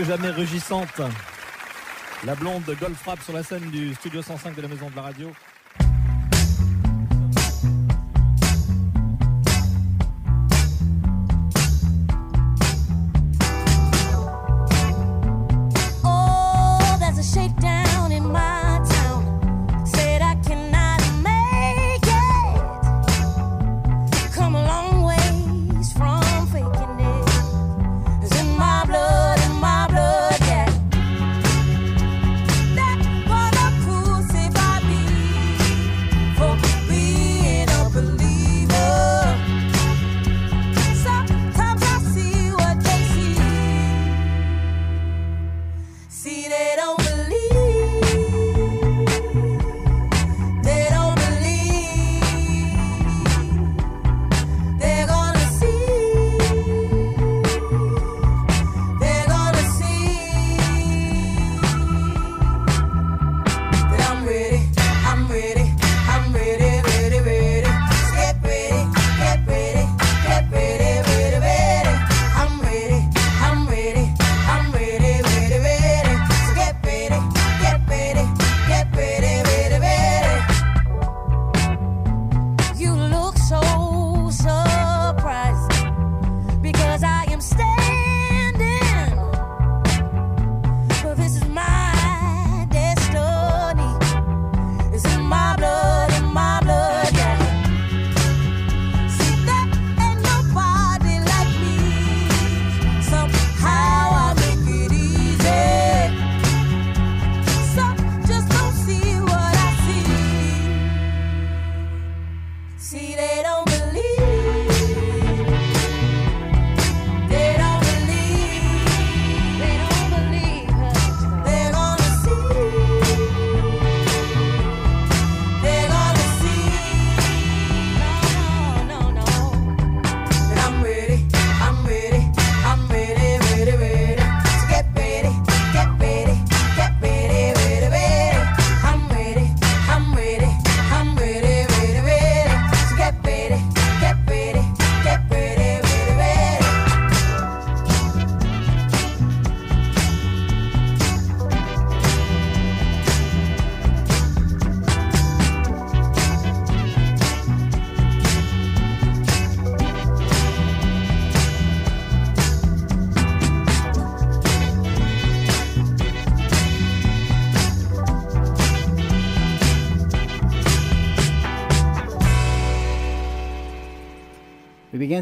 jamais 0.04 0.30
rugissante. 0.30 1.00
La 2.24 2.34
blonde 2.34 2.64
de 2.64 2.74
Goldfrapp 2.74 3.22
sur 3.22 3.32
la 3.32 3.42
scène 3.42 3.70
du 3.70 3.94
studio 3.94 4.22
105 4.22 4.54
de 4.54 4.62
la 4.62 4.68
Maison 4.68 4.88
de 4.88 4.96
la 4.96 5.02
Radio. 5.02 5.32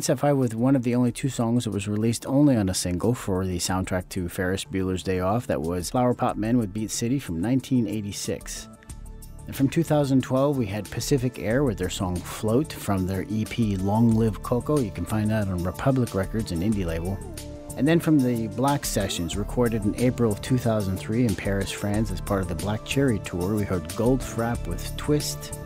Set 0.04 0.18
5 0.18 0.36
with 0.36 0.54
one 0.54 0.76
of 0.76 0.82
the 0.82 0.94
only 0.94 1.10
two 1.10 1.28
songs 1.28 1.64
that 1.64 1.70
was 1.70 1.88
released 1.88 2.26
only 2.26 2.56
on 2.56 2.68
a 2.68 2.74
single 2.74 3.14
for 3.14 3.46
the 3.46 3.58
soundtrack 3.58 4.08
to 4.10 4.28
Ferris 4.28 4.64
Bueller's 4.64 5.02
Day 5.02 5.20
Off. 5.20 5.46
That 5.46 5.62
was 5.62 5.90
Flower 5.90 6.14
Pot 6.14 6.36
Men 6.36 6.58
with 6.58 6.72
Beat 6.72 6.90
City 6.90 7.18
from 7.18 7.42
1986. 7.42 8.68
And 9.46 9.56
from 9.56 9.68
2012, 9.68 10.58
we 10.58 10.66
had 10.66 10.90
Pacific 10.90 11.38
Air 11.38 11.64
with 11.64 11.78
their 11.78 11.88
song 11.88 12.16
Float 12.16 12.72
from 12.72 13.06
their 13.06 13.24
EP 13.30 13.58
Long 13.80 14.14
Live 14.14 14.42
Coco. 14.42 14.78
You 14.78 14.90
can 14.90 15.06
find 15.06 15.30
that 15.30 15.48
on 15.48 15.64
Republic 15.64 16.14
Records, 16.14 16.52
an 16.52 16.60
indie 16.60 16.84
label. 16.84 17.18
And 17.76 17.86
then 17.86 17.98
from 17.98 18.18
the 18.18 18.48
Black 18.48 18.84
Sessions, 18.84 19.36
recorded 19.36 19.84
in 19.84 19.94
April 19.96 20.32
of 20.32 20.42
2003 20.42 21.24
in 21.24 21.34
Paris, 21.34 21.70
France, 21.70 22.10
as 22.10 22.20
part 22.20 22.42
of 22.42 22.48
the 22.48 22.54
Black 22.54 22.84
Cherry 22.84 23.20
Tour, 23.20 23.54
we 23.54 23.62
heard 23.62 23.88
Goldfrapp 23.90 24.66
with 24.66 24.96
Twist. 24.96 25.58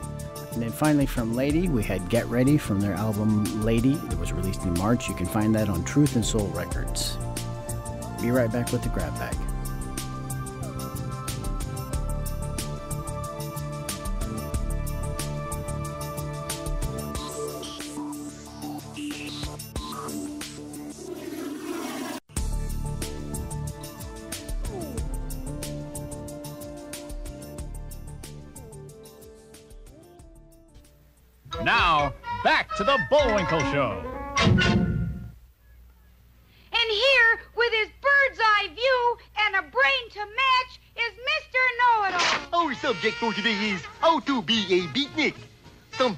And 0.53 0.63
then 0.63 0.71
finally 0.71 1.07
from 1.07 1.35
Lady, 1.35 1.69
we 1.69 1.83
had 1.83 2.09
Get 2.09 2.27
Ready 2.27 2.59
from 2.59 2.81
their 2.81 2.95
album 2.95 3.63
Lady 3.63 3.95
that 3.95 4.19
was 4.19 4.33
released 4.33 4.63
in 4.65 4.75
March. 4.75 5.09
You 5.09 5.15
can 5.15 5.27
find 5.27 5.55
that 5.55 5.69
on 5.69 5.83
Truth 5.85 6.17
and 6.17 6.25
Soul 6.25 6.49
Records. 6.49 7.17
Be 8.21 8.31
right 8.31 8.53
back 8.53 8.71
with 8.71 8.83
the 8.83 8.91
grab 8.91 9.13
bag. 9.19 9.35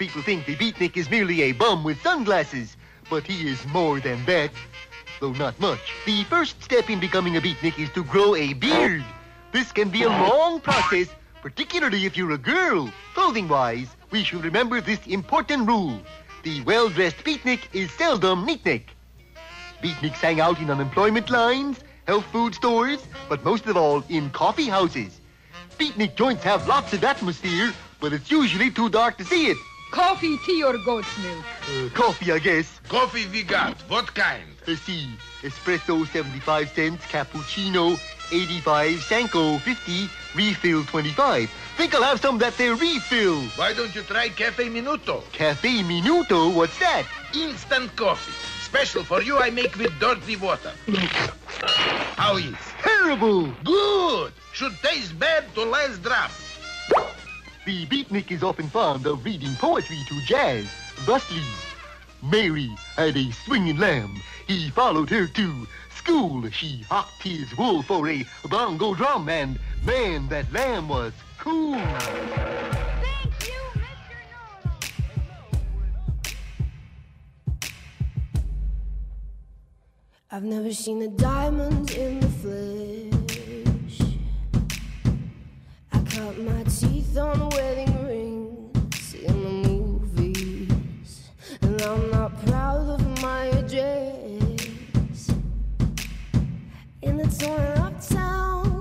People 0.04 0.20
think 0.20 0.44
the 0.44 0.54
beatnik 0.54 0.98
is 0.98 1.08
merely 1.08 1.40
a 1.40 1.52
bum 1.52 1.82
with 1.82 1.98
sunglasses, 2.02 2.76
but 3.08 3.26
he 3.26 3.48
is 3.48 3.66
more 3.68 4.00
than 4.00 4.22
that. 4.26 4.50
Though 5.18 5.32
not 5.32 5.58
much. 5.58 5.80
The 6.04 6.24
first 6.24 6.62
step 6.62 6.90
in 6.90 7.00
becoming 7.00 7.38
a 7.38 7.40
beatnik 7.40 7.78
is 7.78 7.88
to 7.92 8.04
grow 8.04 8.34
a 8.34 8.52
beard. 8.52 9.02
This 9.50 9.72
can 9.72 9.88
be 9.88 10.02
a 10.02 10.10
long 10.10 10.60
process, 10.60 11.08
particularly 11.40 12.04
if 12.04 12.18
you're 12.18 12.32
a 12.32 12.38
girl. 12.52 12.90
Clothing-wise, 13.14 13.88
we 14.10 14.22
should 14.22 14.44
remember 14.44 14.82
this 14.82 15.00
important 15.06 15.66
rule. 15.66 15.98
The 16.42 16.60
well-dressed 16.60 17.24
beatnik 17.24 17.62
is 17.72 17.90
seldom 17.92 18.46
neatnik. 18.46 18.88
Beatniks 19.82 20.20
hang 20.20 20.38
out 20.38 20.58
in 20.58 20.70
unemployment 20.70 21.30
lines, 21.30 21.80
health 22.06 22.26
food 22.26 22.54
stores, 22.54 23.00
but 23.30 23.42
most 23.42 23.64
of 23.64 23.78
all 23.78 24.04
in 24.10 24.28
coffee 24.28 24.68
houses. 24.68 25.18
Beatnik 25.78 26.14
joints 26.14 26.42
have 26.42 26.68
lots 26.68 26.92
of 26.92 27.02
atmosphere, 27.02 27.72
but 28.00 28.12
it's 28.12 28.30
usually 28.30 28.70
too 28.70 28.90
dark 28.90 29.16
to 29.16 29.24
see 29.24 29.46
it. 29.46 29.56
Coffee, 29.94 30.36
tea, 30.38 30.64
or 30.64 30.76
goat's 30.78 31.06
milk? 31.22 31.44
Uh, 31.70 31.88
coffee, 31.94 32.32
I 32.32 32.40
guess. 32.40 32.80
Coffee 32.88 33.28
we 33.28 33.44
got. 33.44 33.80
What 33.82 34.12
kind? 34.12 34.42
Let's 34.66 34.80
see. 34.80 35.08
Espresso, 35.42 36.04
75 36.08 36.68
cents. 36.70 37.04
Cappuccino, 37.04 37.96
85. 38.32 39.00
Sanka, 39.04 39.56
50. 39.60 40.10
Refill, 40.34 40.82
25. 40.86 41.48
Think 41.76 41.94
I'll 41.94 42.02
have 42.02 42.20
some 42.20 42.38
that 42.38 42.56
they 42.56 42.70
refill. 42.70 43.40
Why 43.54 43.72
don't 43.72 43.94
you 43.94 44.02
try 44.02 44.30
Cafe 44.30 44.64
Minuto? 44.68 45.22
Cafe 45.30 45.84
Minuto? 45.84 46.52
What's 46.52 46.76
that? 46.80 47.04
Instant 47.32 47.94
coffee. 47.94 48.32
special 48.64 49.04
for 49.04 49.22
you 49.22 49.38
I 49.38 49.50
make 49.50 49.76
with 49.76 49.96
dirty 50.00 50.34
water. 50.34 50.72
How 52.16 52.36
is? 52.36 52.56
Terrible! 52.82 53.46
Good! 53.62 54.32
Should 54.52 54.74
taste 54.82 55.16
bad 55.20 55.44
to 55.54 55.62
last 55.62 56.02
drop. 56.02 56.32
The 57.64 57.86
beatnik 57.86 58.30
is 58.30 58.42
often 58.42 58.68
fond 58.68 59.06
of 59.06 59.24
reading 59.24 59.54
poetry 59.54 59.96
to 60.08 60.20
jazz. 60.26 60.66
Thusly, 61.06 61.40
Mary 62.22 62.68
had 62.94 63.16
a 63.16 63.30
swinging 63.32 63.78
lamb. 63.78 64.20
He 64.46 64.68
followed 64.68 65.08
her 65.08 65.26
to 65.26 65.66
school. 65.96 66.46
She 66.50 66.82
hocked 66.90 67.22
his 67.22 67.56
wool 67.56 67.82
for 67.82 68.06
a 68.10 68.26
bongo 68.50 68.94
drum, 68.94 69.30
and 69.30 69.58
man, 69.82 70.28
that 70.28 70.52
lamb 70.52 70.90
was 70.90 71.14
cool. 71.38 71.80
I've 80.30 80.42
never 80.42 80.72
seen 80.74 81.00
a 81.00 81.08
diamond 81.08 81.92
in 81.92 82.20
the 82.20 82.28
flesh. 82.28 83.23
Cut 86.14 86.38
my 86.38 86.62
teeth 86.62 87.18
on 87.18 87.48
wedding 87.48 88.06
rings 88.06 89.14
in 89.14 89.42
the 89.42 89.68
movies, 89.68 91.30
and 91.60 91.82
I'm 91.82 92.08
not 92.12 92.46
proud 92.46 92.88
of 92.88 93.20
my 93.20 93.46
address. 93.46 95.32
In 97.02 97.16
the 97.16 97.26
torn 97.36 97.78
up 97.78 98.00
town, 98.06 98.78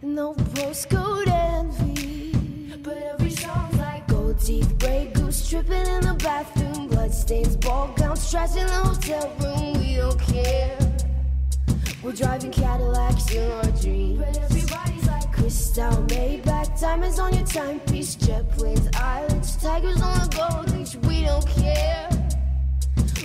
no 0.00 0.32
postcode 0.32 1.28
envy, 1.28 2.32
but 2.82 2.96
every 2.96 3.28
song's 3.28 3.76
like 3.76 4.08
gold 4.08 4.40
teeth, 4.40 4.78
gray 4.78 5.10
goose 5.12 5.46
tripping 5.46 5.86
in 5.86 6.00
the 6.00 6.14
bathroom, 6.14 6.88
bloodstains, 6.88 7.56
ball 7.56 7.92
gowns, 7.94 8.30
trash 8.30 8.56
in 8.56 8.66
the 8.66 8.72
hotel 8.72 9.30
room. 9.40 9.80
We 9.80 9.96
don't 9.96 10.18
care. 10.18 10.78
We're 12.02 12.12
driving 12.12 12.52
Cadillacs 12.52 13.34
in 13.34 13.52
our 13.52 13.70
dreams. 13.82 14.87
Crystal, 15.38 15.92
Maybach, 16.08 16.80
diamonds 16.80 17.18
on 17.18 17.32
your 17.32 17.46
timepiece, 17.46 18.16
jet 18.16 18.50
planes, 18.50 18.88
islands, 18.94 19.56
tigers 19.56 20.02
on 20.02 20.18
the 20.18 20.36
gold 20.36 20.70
leash. 20.76 20.96
We 20.96 21.22
don't 21.22 21.46
care. 21.46 22.08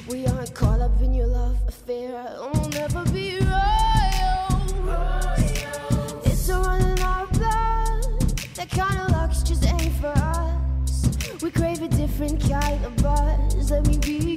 We 0.07 0.27
aren't 0.27 0.53
caught 0.53 0.79
up 0.79 1.01
in 1.01 1.13
your 1.13 1.27
love 1.27 1.57
affair, 1.67 2.23
we'll 2.53 2.69
never 2.69 3.03
be 3.11 3.39
royal. 3.39 4.53
It's 6.23 6.47
a 6.49 6.59
run 6.59 6.81
in 6.81 6.99
our 6.99 7.25
blood. 7.27 8.29
That 8.55 8.69
kind 8.69 8.99
of 9.01 9.09
luck's 9.11 9.41
just 9.41 9.65
ain't 9.65 9.93
for 9.95 10.13
us. 10.15 11.41
We 11.41 11.49
crave 11.49 11.81
a 11.81 11.87
different 11.87 12.39
kind 12.41 12.85
of 12.85 12.95
buzz. 12.97 13.71
Let 13.71 13.87
me 13.87 13.97
be 13.97 14.35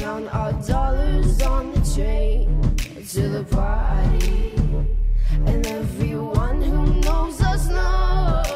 count 0.00 0.34
our 0.34 0.52
dollars 0.66 1.42
on 1.42 1.72
the 1.72 1.80
train 1.94 2.74
to 3.06 3.28
the 3.28 3.44
party. 3.44 4.54
And 5.44 5.66
everyone 5.66 6.62
who 6.62 7.00
knows 7.00 7.42
us 7.42 7.68
knows 7.68 8.46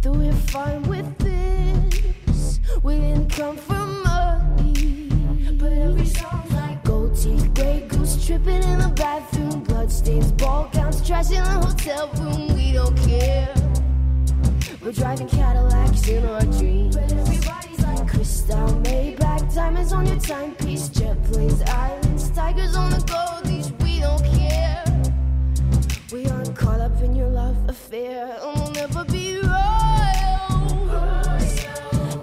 that 0.00 0.12
we're 0.12 0.32
fine 0.50 0.82
with 0.82 1.06
this. 1.18 2.58
We 2.82 2.96
didn't 2.96 3.30
come 3.30 3.56
from 3.56 4.02
money. 4.02 5.08
But 5.52 5.70
every 5.70 6.06
song's 6.06 6.52
like 6.52 6.82
gold 6.82 7.16
teeth, 7.16 7.54
gray 7.54 7.86
goose 7.86 8.26
tripping 8.26 8.64
in 8.64 8.78
the 8.80 8.92
bathroom, 8.96 9.62
bloodstains, 9.62 10.32
ball 10.32 10.68
gowns, 10.72 11.06
trash 11.06 11.30
in 11.30 11.44
the 11.44 11.66
hotel 11.68 12.10
room. 12.18 12.56
We 12.56 12.72
don't 12.72 12.96
care. 13.06 13.54
We're 14.82 14.90
driving 14.90 15.28
Cadillacs 15.28 16.08
in 16.08 16.26
our 16.26 16.44
dreams. 16.58 16.96
Crystal, 18.06 18.68
Maybach, 18.84 19.54
diamonds 19.54 19.92
on 19.92 20.06
your 20.06 20.18
timepiece, 20.18 20.88
jet 20.88 21.22
planes, 21.24 21.60
islands, 21.62 22.30
tigers 22.30 22.76
on 22.76 22.90
the 22.90 23.00
gold 23.06 23.46
leash. 23.46 23.70
We 23.82 24.00
don't 24.00 24.24
care. 24.36 24.84
We 26.12 26.26
aren't 26.28 26.54
caught 26.56 26.80
up 26.80 27.00
in 27.02 27.16
your 27.16 27.28
love 27.28 27.56
affair, 27.68 28.38
and 28.42 28.60
we'll 28.60 28.70
never 28.72 29.04
be 29.04 29.38
royal. 29.38 30.92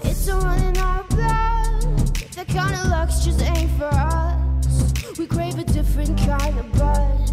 It's 0.04 0.28
a 0.28 0.36
run 0.36 0.62
in 0.64 0.78
our 0.78 1.04
blood. 1.06 2.08
That 2.36 2.48
kind 2.48 2.76
of 2.76 2.88
luck's 2.88 3.26
just 3.26 3.42
ain't 3.42 3.72
for 3.78 3.86
us. 3.86 5.18
We 5.18 5.28
crave 5.28 5.58
a 5.60 5.64
different 5.64 6.18
kind 6.20 6.58
of 6.58 6.72
buzz. 6.74 7.29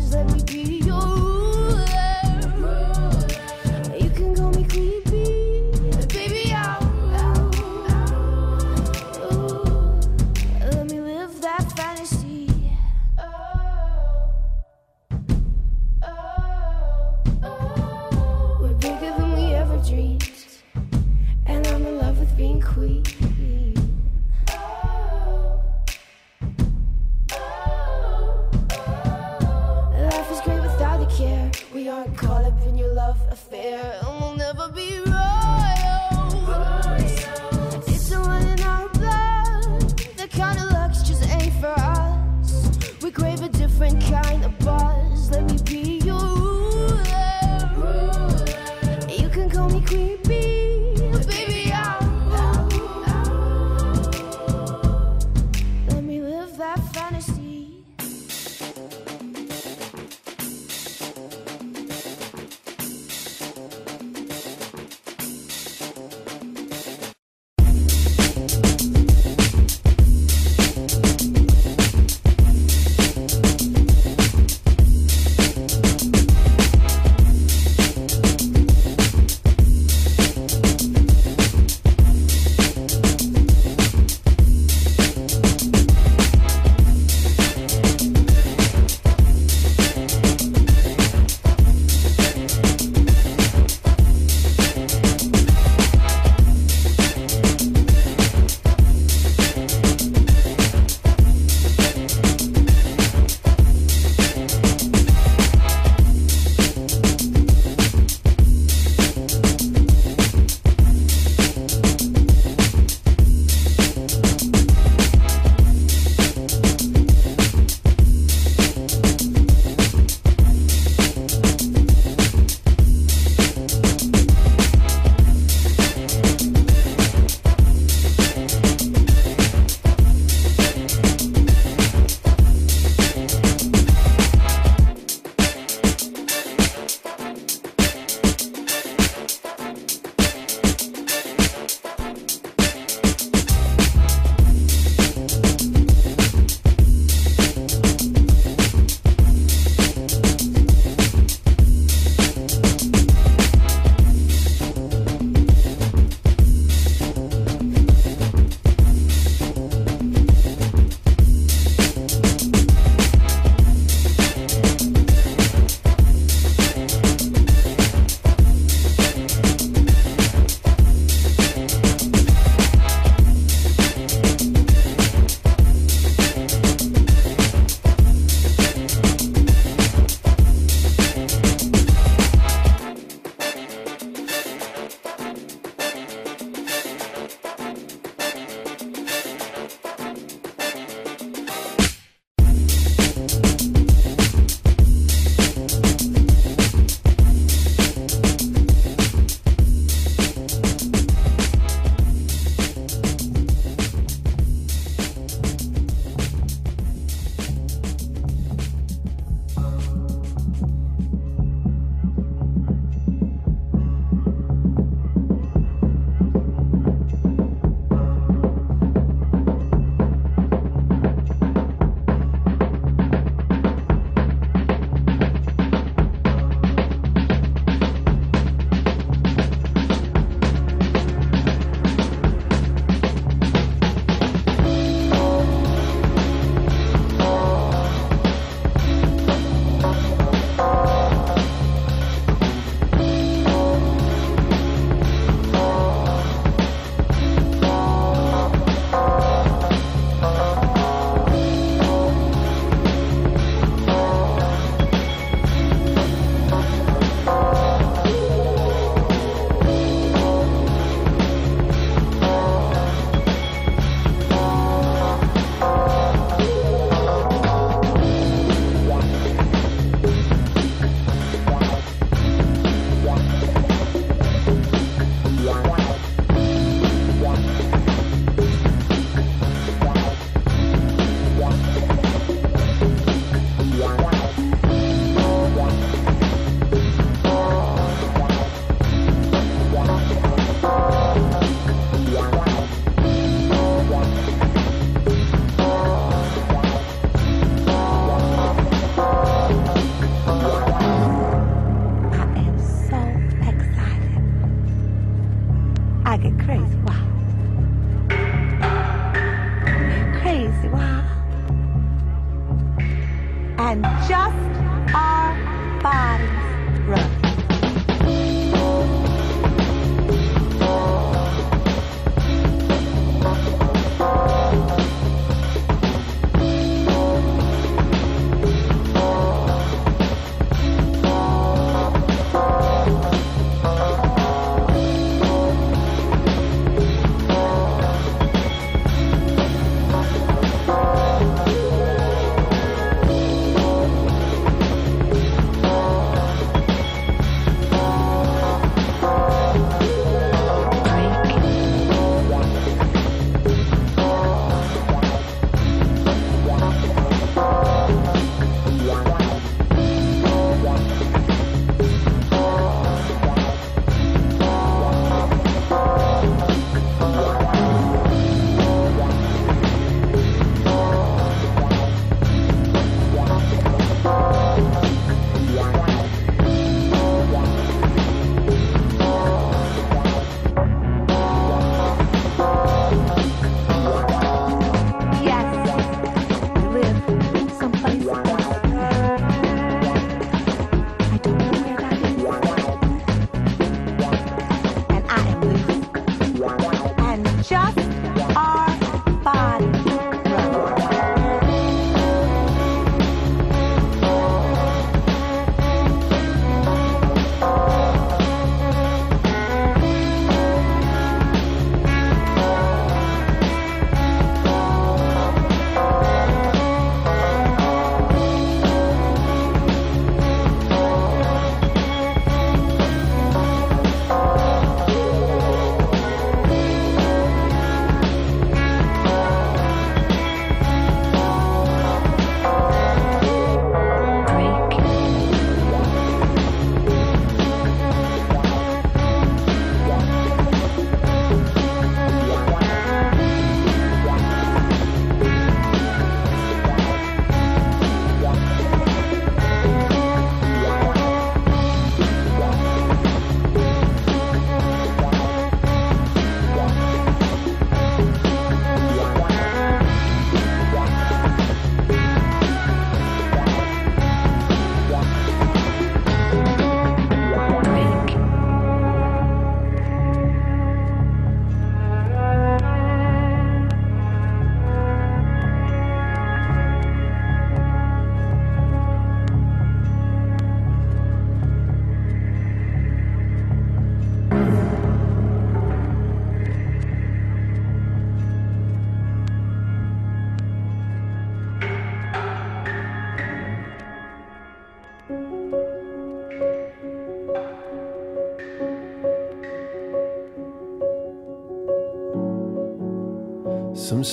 Caught 32.26 32.44
up 32.44 32.60
in 32.66 32.76
your 32.76 32.92
love 32.92 33.16
affair, 33.30 34.00
mm, 34.02 34.25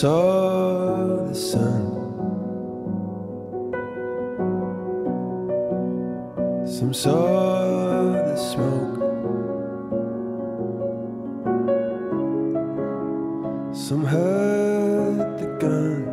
saw 0.03 1.27
the 1.29 1.33
sun. 1.33 1.81
Some 6.67 6.93
saw 6.93 8.11
the 8.11 8.35
smoke. 8.35 8.99
Some 13.73 14.03
heard 14.03 15.39
the 15.39 15.47
gun. 15.61 16.12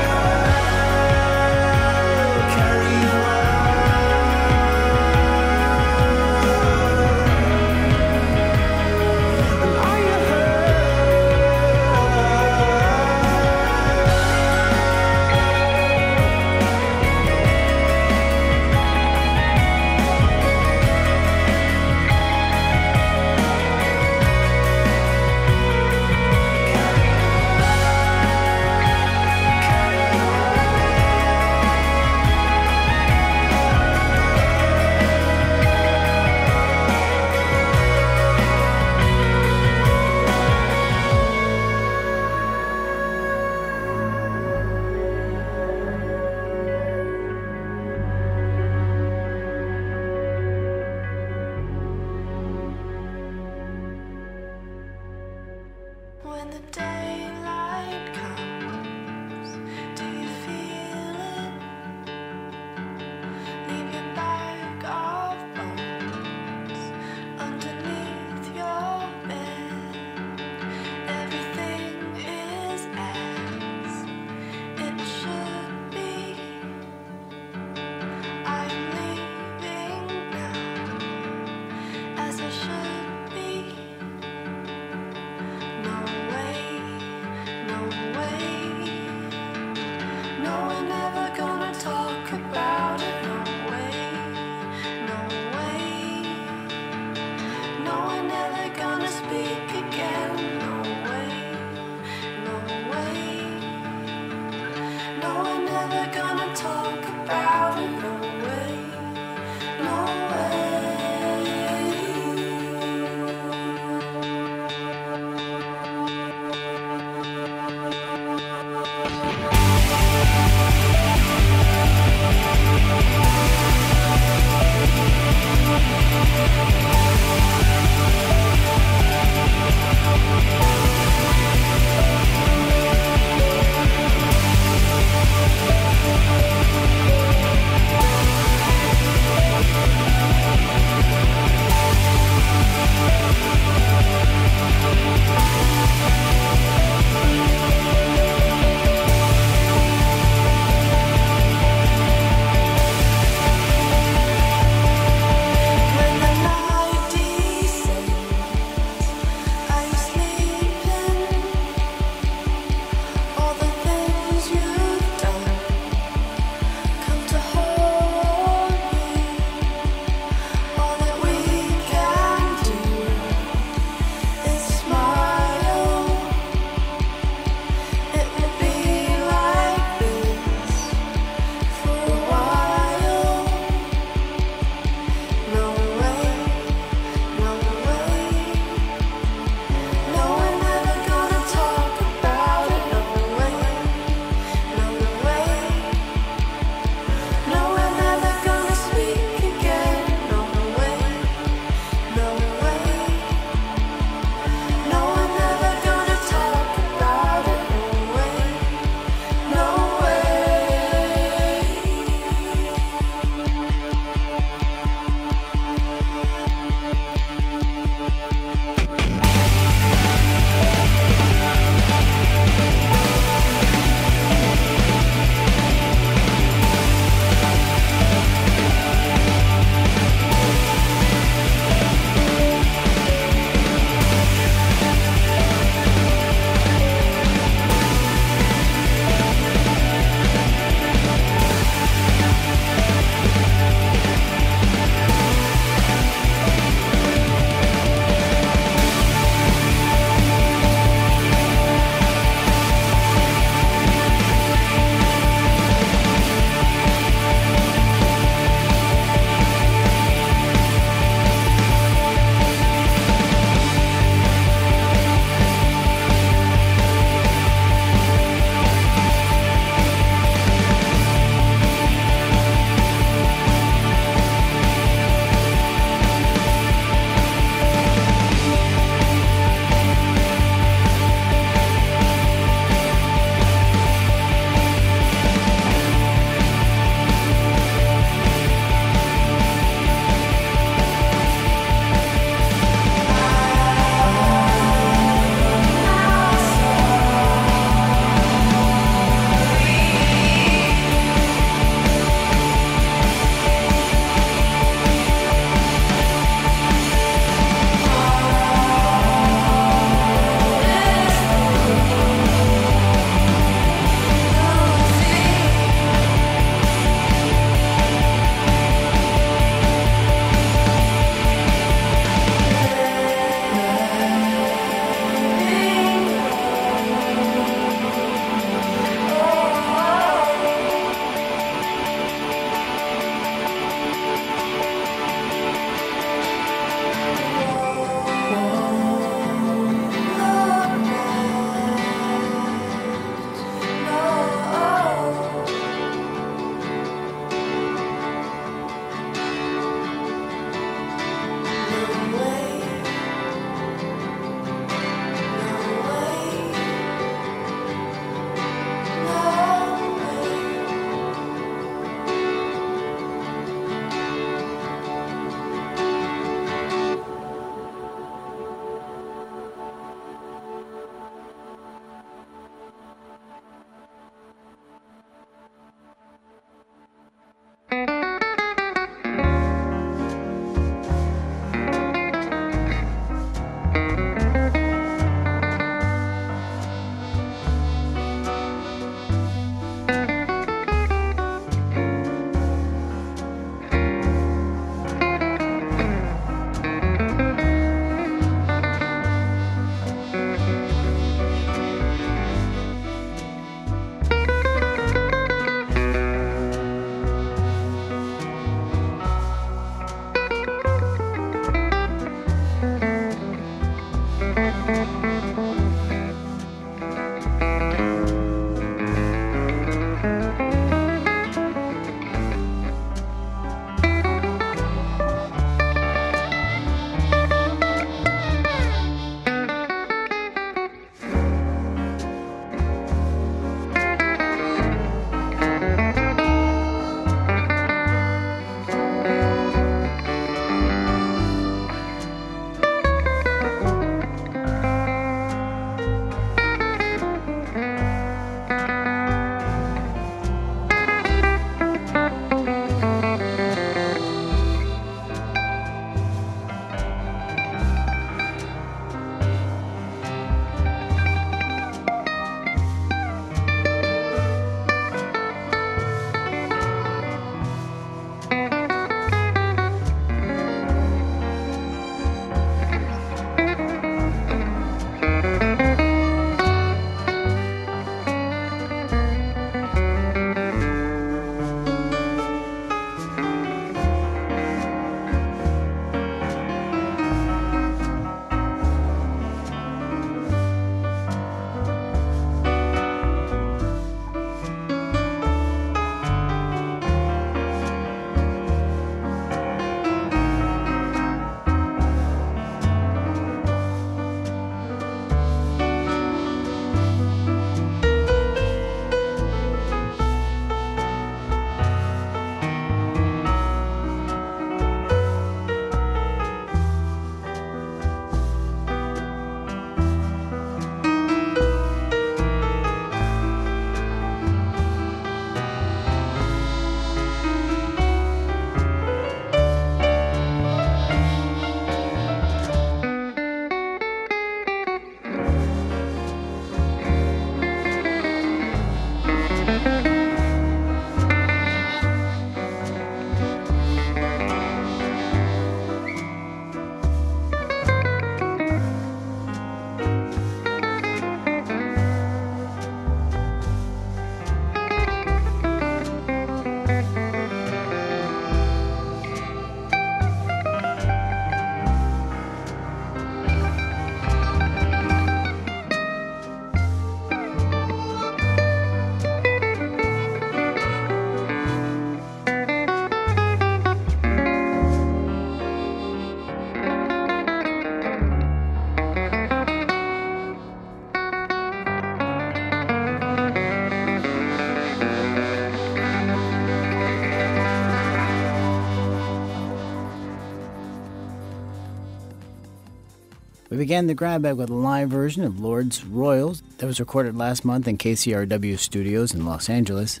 We 593.58 593.64
began 593.64 593.88
the 593.88 593.94
grab 593.94 594.22
bag 594.22 594.36
with 594.36 594.50
a 594.50 594.54
live 594.54 594.90
version 594.90 595.24
of 595.24 595.40
Lorde's 595.40 595.84
Royals 595.84 596.44
that 596.58 596.66
was 596.66 596.78
recorded 596.78 597.18
last 597.18 597.44
month 597.44 597.66
in 597.66 597.76
KCRW 597.76 598.56
studios 598.56 599.12
in 599.12 599.26
Los 599.26 599.50
Angeles. 599.50 600.00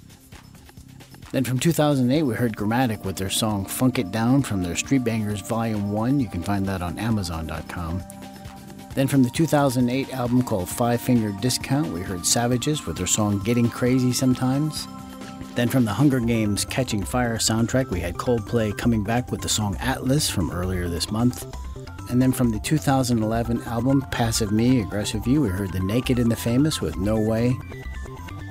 Then 1.32 1.42
from 1.42 1.58
2008, 1.58 2.22
we 2.22 2.36
heard 2.36 2.56
Gramatik 2.56 3.04
with 3.04 3.16
their 3.16 3.28
song 3.28 3.66
Funk 3.66 3.98
It 3.98 4.12
Down 4.12 4.42
from 4.42 4.62
their 4.62 4.76
Street 4.76 5.02
Bangerz 5.02 5.44
Volume 5.48 5.90
1. 5.90 6.20
You 6.20 6.28
can 6.28 6.44
find 6.44 6.66
that 6.66 6.82
on 6.82 7.00
Amazon.com. 7.00 8.00
Then 8.94 9.08
from 9.08 9.24
the 9.24 9.30
2008 9.30 10.14
album 10.14 10.44
called 10.44 10.68
Five 10.68 11.00
Finger 11.00 11.36
Discount, 11.40 11.92
we 11.92 12.02
heard 12.02 12.24
Savages 12.24 12.86
with 12.86 12.96
their 12.96 13.08
song 13.08 13.40
Getting 13.40 13.68
Crazy 13.68 14.12
Sometimes. 14.12 14.86
Then 15.56 15.68
from 15.68 15.84
the 15.84 15.92
Hunger 15.92 16.20
Games 16.20 16.64
Catching 16.64 17.02
Fire 17.02 17.38
soundtrack, 17.38 17.90
we 17.90 17.98
had 17.98 18.14
Coldplay 18.14 18.78
coming 18.78 19.02
back 19.02 19.32
with 19.32 19.40
the 19.40 19.48
song 19.48 19.76
Atlas 19.80 20.30
from 20.30 20.52
earlier 20.52 20.88
this 20.88 21.10
month. 21.10 21.52
And 22.10 22.22
then 22.22 22.32
from 22.32 22.50
the 22.50 22.58
2011 22.60 23.62
album 23.62 24.02
Passive 24.10 24.50
Me, 24.50 24.80
Aggressive 24.80 25.26
You, 25.26 25.42
we 25.42 25.48
heard 25.48 25.72
The 25.72 25.80
Naked 25.80 26.18
and 26.18 26.30
the 26.30 26.36
Famous 26.36 26.80
with 26.80 26.96
No 26.96 27.20
Way. 27.20 27.54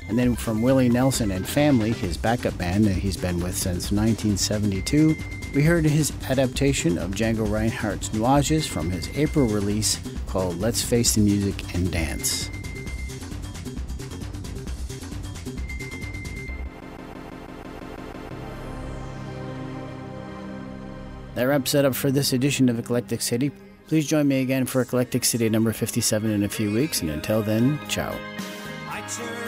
And 0.09 0.17
then 0.17 0.35
from 0.35 0.61
Willie 0.61 0.89
Nelson 0.89 1.31
and 1.31 1.47
Family, 1.47 1.91
his 1.91 2.17
backup 2.17 2.57
band 2.57 2.85
that 2.85 2.93
he's 2.93 3.17
been 3.17 3.39
with 3.39 3.57
since 3.57 3.91
1972, 3.91 5.15
we 5.55 5.63
heard 5.63 5.85
his 5.85 6.13
adaptation 6.29 6.97
of 6.97 7.11
Django 7.11 7.49
Reinhardt's 7.49 8.09
Nuages 8.09 8.67
from 8.67 8.91
his 8.91 9.09
April 9.17 9.47
release 9.47 9.99
called 10.27 10.59
Let's 10.59 10.81
Face 10.81 11.15
the 11.15 11.21
Music 11.21 11.75
and 11.75 11.91
Dance. 11.91 12.51
That 21.37 21.43
wraps 21.43 21.75
it 21.75 21.85
up 21.85 21.93
for 21.93 22.09
this 22.09 22.33
edition 22.33 22.67
of 22.67 22.79
Eclectic 22.79 23.21
City. 23.21 23.51
Please 23.85 24.07
join 24.07 24.27
me 24.27 24.41
again 24.41 24.65
for 24.65 24.81
Eclectic 24.81 25.23
City 25.23 25.47
number 25.49 25.71
57 25.71 26.31
in 26.31 26.43
a 26.43 26.49
few 26.49 26.73
weeks, 26.73 27.01
and 27.01 27.11
until 27.11 27.43
then, 27.43 27.79
ciao. 27.87 28.15
I 28.89 29.01
turned 29.07 29.47